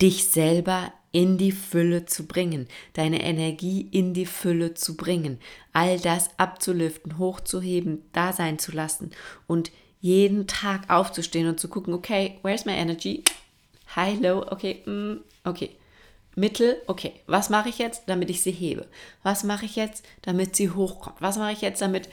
dich 0.01 0.29
selber 0.29 0.93
in 1.11 1.37
die 1.37 1.51
Fülle 1.51 2.05
zu 2.05 2.27
bringen, 2.27 2.67
deine 2.93 3.23
Energie 3.23 3.81
in 3.91 4.13
die 4.13 4.25
Fülle 4.25 4.75
zu 4.75 4.95
bringen, 4.95 5.39
all 5.73 5.99
das 5.99 6.29
abzulüften, 6.37 7.17
hochzuheben, 7.17 8.03
da 8.13 8.31
sein 8.31 8.59
zu 8.59 8.71
lassen 8.71 9.11
und 9.47 9.71
jeden 10.01 10.47
Tag 10.47 10.89
aufzustehen 10.89 11.47
und 11.47 11.59
zu 11.59 11.67
gucken, 11.67 11.93
okay, 11.93 12.39
where's 12.43 12.65
my 12.65 12.73
energy? 12.73 13.23
High, 13.95 14.19
low, 14.19 14.45
okay, 14.49 14.83
mm, 14.85 15.21
okay. 15.43 15.71
Mittel, 16.39 16.81
okay, 16.87 17.13
was 17.27 17.49
mache 17.49 17.69
ich 17.69 17.77
jetzt, 17.77 18.03
damit 18.07 18.29
ich 18.29 18.41
sie 18.41 18.51
hebe? 18.51 18.87
Was 19.23 19.43
mache 19.43 19.65
ich 19.65 19.75
jetzt, 19.75 20.05
damit 20.21 20.55
sie 20.55 20.69
hochkommt? 20.69 21.21
Was 21.21 21.37
mache 21.37 21.51
ich 21.51 21.61
jetzt, 21.61 21.81
damit 21.81 22.09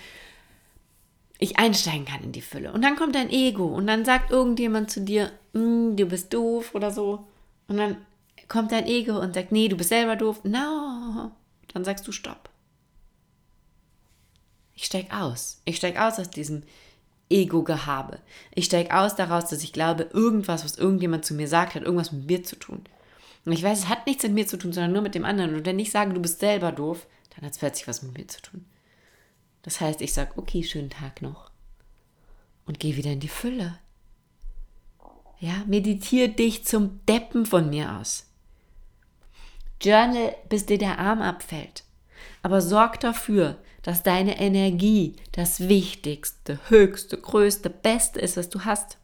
ich 1.38 1.58
einsteigen 1.58 2.04
kann 2.04 2.22
in 2.22 2.32
die 2.32 2.42
Fülle? 2.42 2.72
Und 2.72 2.82
dann 2.82 2.96
kommt 2.96 3.14
dein 3.14 3.30
Ego 3.30 3.66
und 3.66 3.86
dann 3.86 4.04
sagt 4.04 4.30
irgendjemand 4.30 4.90
zu 4.90 5.00
dir, 5.00 5.30
mm, 5.52 5.96
du 5.96 6.06
bist 6.06 6.34
doof 6.34 6.74
oder 6.74 6.90
so. 6.90 7.26
Und 7.68 7.76
dann 7.76 7.96
kommt 8.48 8.72
dein 8.72 8.86
Ego 8.86 9.18
und 9.18 9.34
sagt, 9.34 9.52
nee, 9.52 9.68
du 9.68 9.76
bist 9.76 9.90
selber 9.90 10.16
doof. 10.16 10.42
No, 10.44 11.30
dann 11.72 11.84
sagst 11.84 12.06
du 12.06 12.12
Stopp. 12.12 12.48
Ich 14.74 14.84
steig 14.84 15.12
aus. 15.12 15.62
Ich 15.64 15.76
steig 15.76 15.98
aus 15.98 16.18
aus 16.18 16.30
diesem 16.30 16.62
Ego-Gehabe. 17.28 18.20
Ich 18.54 18.66
steige 18.66 18.96
aus 18.96 19.16
daraus, 19.16 19.48
dass 19.48 19.62
ich 19.62 19.72
glaube, 19.72 20.08
irgendwas, 20.12 20.64
was 20.64 20.78
irgendjemand 20.78 21.24
zu 21.24 21.34
mir 21.34 21.48
sagt, 21.48 21.74
hat 21.74 21.82
irgendwas 21.82 22.12
mit 22.12 22.26
mir 22.26 22.42
zu 22.42 22.56
tun. 22.56 22.84
Und 23.46 23.52
ich 23.52 23.62
weiß, 23.62 23.78
es 23.78 23.88
hat 23.88 24.06
nichts 24.06 24.24
mit 24.24 24.32
mir 24.32 24.46
zu 24.46 24.58
tun, 24.58 24.72
sondern 24.72 24.92
nur 24.92 25.02
mit 25.02 25.14
dem 25.14 25.24
anderen. 25.24 25.54
Und 25.54 25.64
wenn 25.64 25.78
ich 25.78 25.92
sage, 25.92 26.12
du 26.12 26.20
bist 26.20 26.40
selber 26.40 26.72
doof, 26.72 27.06
dann 27.30 27.46
hat 27.46 27.52
es 27.52 27.58
plötzlich 27.58 27.86
was 27.86 28.02
mit 28.02 28.18
mir 28.18 28.26
zu 28.26 28.42
tun. 28.42 28.66
Das 29.62 29.80
heißt, 29.80 30.00
ich 30.02 30.12
sage, 30.12 30.32
okay, 30.36 30.64
schönen 30.64 30.90
Tag 30.90 31.22
noch. 31.22 31.50
Und 32.66 32.80
gehe 32.80 32.96
wieder 32.96 33.12
in 33.12 33.20
die 33.20 33.28
Fülle. 33.28 33.78
Ja, 35.38 35.62
meditiere 35.66 36.28
dich 36.28 36.64
zum 36.64 37.00
Deppen 37.06 37.46
von 37.46 37.70
mir 37.70 37.96
aus. 37.98 38.26
Journal, 39.80 40.34
bis 40.48 40.66
dir 40.66 40.78
der 40.78 40.98
Arm 40.98 41.22
abfällt. 41.22 41.84
Aber 42.42 42.60
sorg 42.60 42.98
dafür, 42.98 43.58
dass 43.82 44.02
deine 44.02 44.40
Energie 44.40 45.14
das 45.30 45.68
Wichtigste, 45.68 46.58
Höchste, 46.68 47.16
Größte, 47.16 47.70
Beste 47.70 48.18
ist, 48.18 48.36
was 48.36 48.50
du 48.50 48.64
hast. 48.64 48.98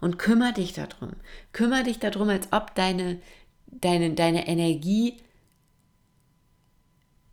Und 0.00 0.18
kümmere 0.18 0.52
dich 0.52 0.72
darum. 0.72 1.12
Kümmere 1.52 1.84
dich 1.84 1.98
darum, 1.98 2.28
als 2.28 2.52
ob 2.52 2.74
deine, 2.74 3.20
deine, 3.66 4.14
deine 4.14 4.46
Energie. 4.46 5.16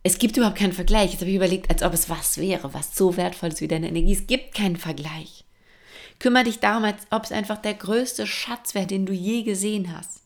Es 0.02 0.18
gibt 0.18 0.36
überhaupt 0.36 0.58
keinen 0.58 0.72
Vergleich. 0.72 1.12
Jetzt 1.12 1.20
habe 1.20 1.30
ich 1.30 1.36
überlegt, 1.36 1.70
als 1.70 1.82
ob 1.82 1.92
es 1.92 2.08
was 2.08 2.38
wäre, 2.38 2.72
was 2.74 2.96
so 2.96 3.16
wertvoll 3.16 3.50
ist 3.50 3.60
wie 3.60 3.68
deine 3.68 3.88
Energie. 3.88 4.12
Es 4.12 4.26
gibt 4.26 4.54
keinen 4.54 4.76
Vergleich. 4.76 5.44
Kümmere 6.18 6.44
dich 6.44 6.60
darum, 6.60 6.84
als 6.84 7.06
ob 7.10 7.24
es 7.24 7.32
einfach 7.32 7.58
der 7.58 7.74
größte 7.74 8.26
Schatz 8.26 8.74
wäre, 8.74 8.86
den 8.86 9.06
du 9.06 9.12
je 9.12 9.42
gesehen 9.42 9.96
hast 9.96 10.21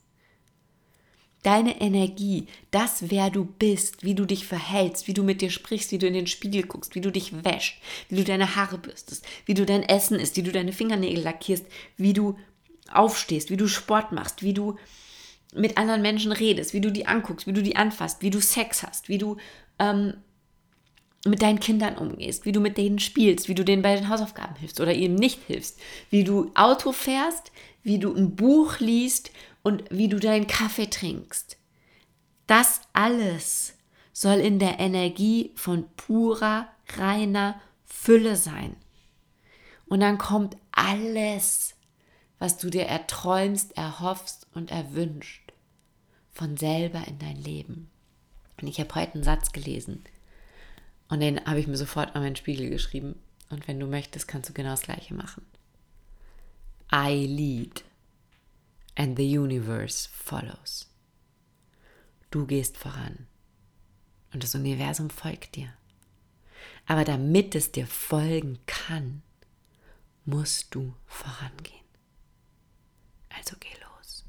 deine 1.46 1.80
Energie, 1.80 2.48
das, 2.72 3.10
wer 3.10 3.30
du 3.30 3.44
bist, 3.44 4.02
wie 4.02 4.16
du 4.16 4.24
dich 4.24 4.46
verhältst, 4.46 5.06
wie 5.06 5.14
du 5.14 5.22
mit 5.22 5.40
dir 5.40 5.50
sprichst, 5.50 5.92
wie 5.92 5.98
du 5.98 6.08
in 6.08 6.14
den 6.14 6.26
Spiegel 6.26 6.64
guckst, 6.64 6.96
wie 6.96 7.00
du 7.00 7.12
dich 7.12 7.44
wäschst, 7.44 7.74
wie 8.08 8.16
du 8.16 8.24
deine 8.24 8.56
Haare 8.56 8.78
bürstest, 8.78 9.24
wie 9.44 9.54
du 9.54 9.64
dein 9.64 9.84
Essen 9.84 10.18
isst, 10.18 10.36
wie 10.36 10.42
du 10.42 10.50
deine 10.50 10.72
Fingernägel 10.72 11.22
lackierst, 11.22 11.64
wie 11.96 12.12
du 12.12 12.36
aufstehst, 12.92 13.50
wie 13.50 13.56
du 13.56 13.68
Sport 13.68 14.10
machst, 14.10 14.42
wie 14.42 14.54
du 14.54 14.76
mit 15.54 15.78
anderen 15.78 16.02
Menschen 16.02 16.32
redest, 16.32 16.74
wie 16.74 16.80
du 16.80 16.90
die 16.90 17.06
anguckst, 17.06 17.46
wie 17.46 17.52
du 17.52 17.62
die 17.62 17.76
anfasst, 17.76 18.22
wie 18.22 18.30
du 18.30 18.40
Sex 18.40 18.82
hast, 18.82 19.08
wie 19.08 19.18
du 19.18 19.36
ähm, 19.78 20.14
mit 21.24 21.42
deinen 21.42 21.60
Kindern 21.60 21.96
umgehst, 21.96 22.44
wie 22.44 22.52
du 22.52 22.60
mit 22.60 22.76
denen 22.76 22.98
spielst, 22.98 23.48
wie 23.48 23.54
du 23.54 23.64
denen 23.64 23.82
bei 23.82 23.94
den 23.94 24.08
Hausaufgaben 24.08 24.56
hilfst 24.56 24.80
oder 24.80 24.92
ihnen 24.92 25.14
nicht 25.14 25.40
hilfst, 25.46 25.78
wie 26.10 26.24
du 26.24 26.50
Auto 26.54 26.90
fährst, 26.90 27.52
wie 27.84 27.98
du 28.00 28.12
ein 28.12 28.34
Buch 28.34 28.80
liest 28.80 29.30
und 29.66 29.84
wie 29.90 30.08
du 30.08 30.18
deinen 30.18 30.46
Kaffee 30.46 30.88
trinkst. 30.88 31.56
Das 32.46 32.80
alles 32.92 33.74
soll 34.12 34.36
in 34.36 34.58
der 34.58 34.78
Energie 34.78 35.52
von 35.56 35.84
purer, 35.96 36.68
reiner 36.96 37.60
Fülle 37.84 38.36
sein. 38.36 38.76
Und 39.86 40.00
dann 40.00 40.18
kommt 40.18 40.56
alles 40.72 41.76
was 42.38 42.58
du 42.58 42.70
dir 42.70 42.86
erträumst, 42.86 43.76
erhoffst 43.76 44.46
und 44.54 44.70
erwünscht, 44.70 45.52
von 46.32 46.56
selber 46.56 47.06
in 47.06 47.18
dein 47.18 47.36
Leben. 47.36 47.90
Und 48.60 48.68
ich 48.68 48.78
habe 48.78 48.94
heute 48.94 49.14
einen 49.14 49.24
Satz 49.24 49.52
gelesen 49.52 50.04
und 51.08 51.20
den 51.20 51.44
habe 51.44 51.60
ich 51.60 51.66
mir 51.66 51.76
sofort 51.76 52.14
an 52.14 52.22
meinen 52.22 52.36
Spiegel 52.36 52.70
geschrieben. 52.70 53.16
Und 53.48 53.68
wenn 53.68 53.78
du 53.78 53.86
möchtest, 53.86 54.26
kannst 54.26 54.50
du 54.50 54.52
genau 54.52 54.70
das 54.70 54.82
gleiche 54.82 55.14
machen. 55.14 55.46
I 56.92 57.26
lead 57.26 57.84
and 58.96 59.16
the 59.16 59.38
universe 59.38 60.08
follows. 60.12 60.90
Du 62.30 62.46
gehst 62.46 62.76
voran 62.76 63.26
und 64.32 64.42
das 64.42 64.54
Universum 64.54 65.10
folgt 65.10 65.54
dir. 65.56 65.72
Aber 66.86 67.04
damit 67.04 67.54
es 67.54 67.72
dir 67.72 67.86
folgen 67.86 68.58
kann, 68.66 69.22
musst 70.24 70.74
du 70.74 70.94
vorangehen. 71.06 71.84
Also 73.28 73.56
geh 73.60 73.68
los. 73.80 74.24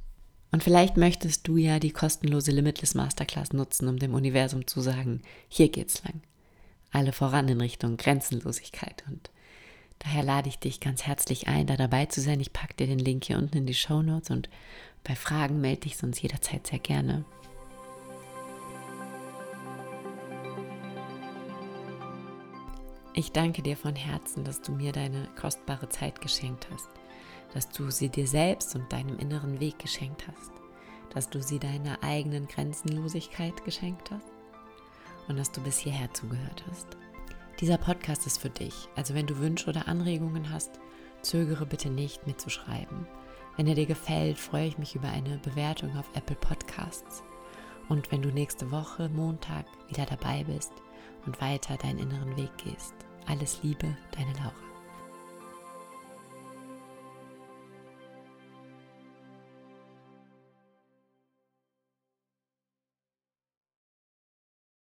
Und 0.52 0.64
vielleicht 0.64 0.98
möchtest 0.98 1.48
du 1.48 1.58
ja 1.58 1.80
die 1.80 1.92
kostenlose 1.92 2.52
Limitless 2.52 2.96
Masterclass 2.96 3.54
nutzen, 3.54 3.88
um 3.88 3.98
dem 3.98 4.14
Universum 4.14 4.68
zu 4.68 4.82
sagen, 4.82 5.22
hier 5.48 5.70
geht's 5.70 6.04
lang. 6.04 6.22
Alle 6.92 7.14
voran 7.14 7.50
in 7.50 7.60
Richtung 7.60 7.98
Grenzenlosigkeit. 7.98 9.04
Und 9.08 9.30
daher 10.00 10.24
lade 10.24 10.50
ich 10.50 10.60
dich 10.60 10.80
ganz 10.80 11.04
herzlich 11.04 11.48
ein, 11.48 11.68
da 11.68 11.76
dabei 11.76 12.06
zu 12.06 12.22
sein. 12.22 12.40
Ich 12.40 12.54
packe 12.54 12.76
dir 12.76 12.88
den 12.88 13.00
Link 13.00 13.26
hier 13.26 13.38
unten 13.38 13.58
in 13.58 13.66
die 13.66 13.74
Show 13.74 14.02
Notes 14.02 14.30
und 14.30 14.50
bei 15.04 15.16
Fragen 15.16 15.62
melde 15.62 15.82
dich 15.82 15.98
sonst 15.98 16.22
jederzeit 16.22 16.68
sehr 16.68 16.80
gerne. 16.80 17.26
Ich 23.18 23.32
danke 23.32 23.64
dir 23.64 23.76
von 23.76 23.96
Herzen, 23.96 24.44
dass 24.44 24.62
du 24.62 24.72
mir 24.72 24.92
deine 24.92 25.28
kostbare 25.42 25.90
Zeit 25.90 26.22
geschenkt 26.22 26.68
hast, 26.72 26.88
dass 27.52 27.68
du 27.68 27.90
sie 27.90 28.10
dir 28.10 28.28
selbst 28.28 28.76
und 28.76 28.94
deinem 28.94 29.18
inneren 29.18 29.60
Weg 29.60 29.80
geschenkt 29.80 30.28
hast, 30.28 30.52
dass 31.16 31.28
du 31.28 31.42
sie 31.42 31.58
deiner 31.58 32.04
eigenen 32.04 32.48
Grenzenlosigkeit 32.48 33.66
geschenkt 33.66 34.12
hast 34.12 34.28
und 35.28 35.38
dass 35.38 35.52
du 35.52 35.62
bis 35.62 35.80
hierher 35.80 36.14
zugehört 36.14 36.64
hast. 36.70 36.96
Dieser 37.60 37.80
Podcast 37.80 38.28
ist 38.28 38.38
für 38.38 38.52
dich, 38.52 38.88
also 38.96 39.16
wenn 39.16 39.26
du 39.26 39.40
Wünsche 39.40 39.68
oder 39.70 39.88
Anregungen 39.88 40.52
hast, 40.52 40.80
zögere 41.24 41.66
bitte 41.66 41.90
nicht 41.90 42.28
mitzuschreiben. 42.28 43.08
Wenn 43.56 43.66
er 43.66 43.74
dir 43.74 43.88
gefällt, 43.88 44.38
freue 44.38 44.68
ich 44.68 44.78
mich 44.78 44.94
über 44.94 45.10
eine 45.10 45.40
Bewertung 45.40 45.98
auf 45.98 46.06
Apple 46.14 46.36
Podcasts. 46.36 47.24
Und 47.90 48.12
wenn 48.12 48.22
du 48.22 48.30
nächste 48.30 48.70
Woche, 48.70 49.10
Montag, 49.10 49.66
wieder 49.88 50.06
dabei 50.06 50.44
bist 50.44 50.72
und 51.26 51.42
weiter 51.42 51.78
deinen 51.78 51.98
inneren 51.98 52.38
Weg 52.38 52.56
gehst. 52.58 52.94
Alles 53.26 53.64
Liebe, 53.64 53.98
deine 54.12 54.34
Laura. 54.34 54.67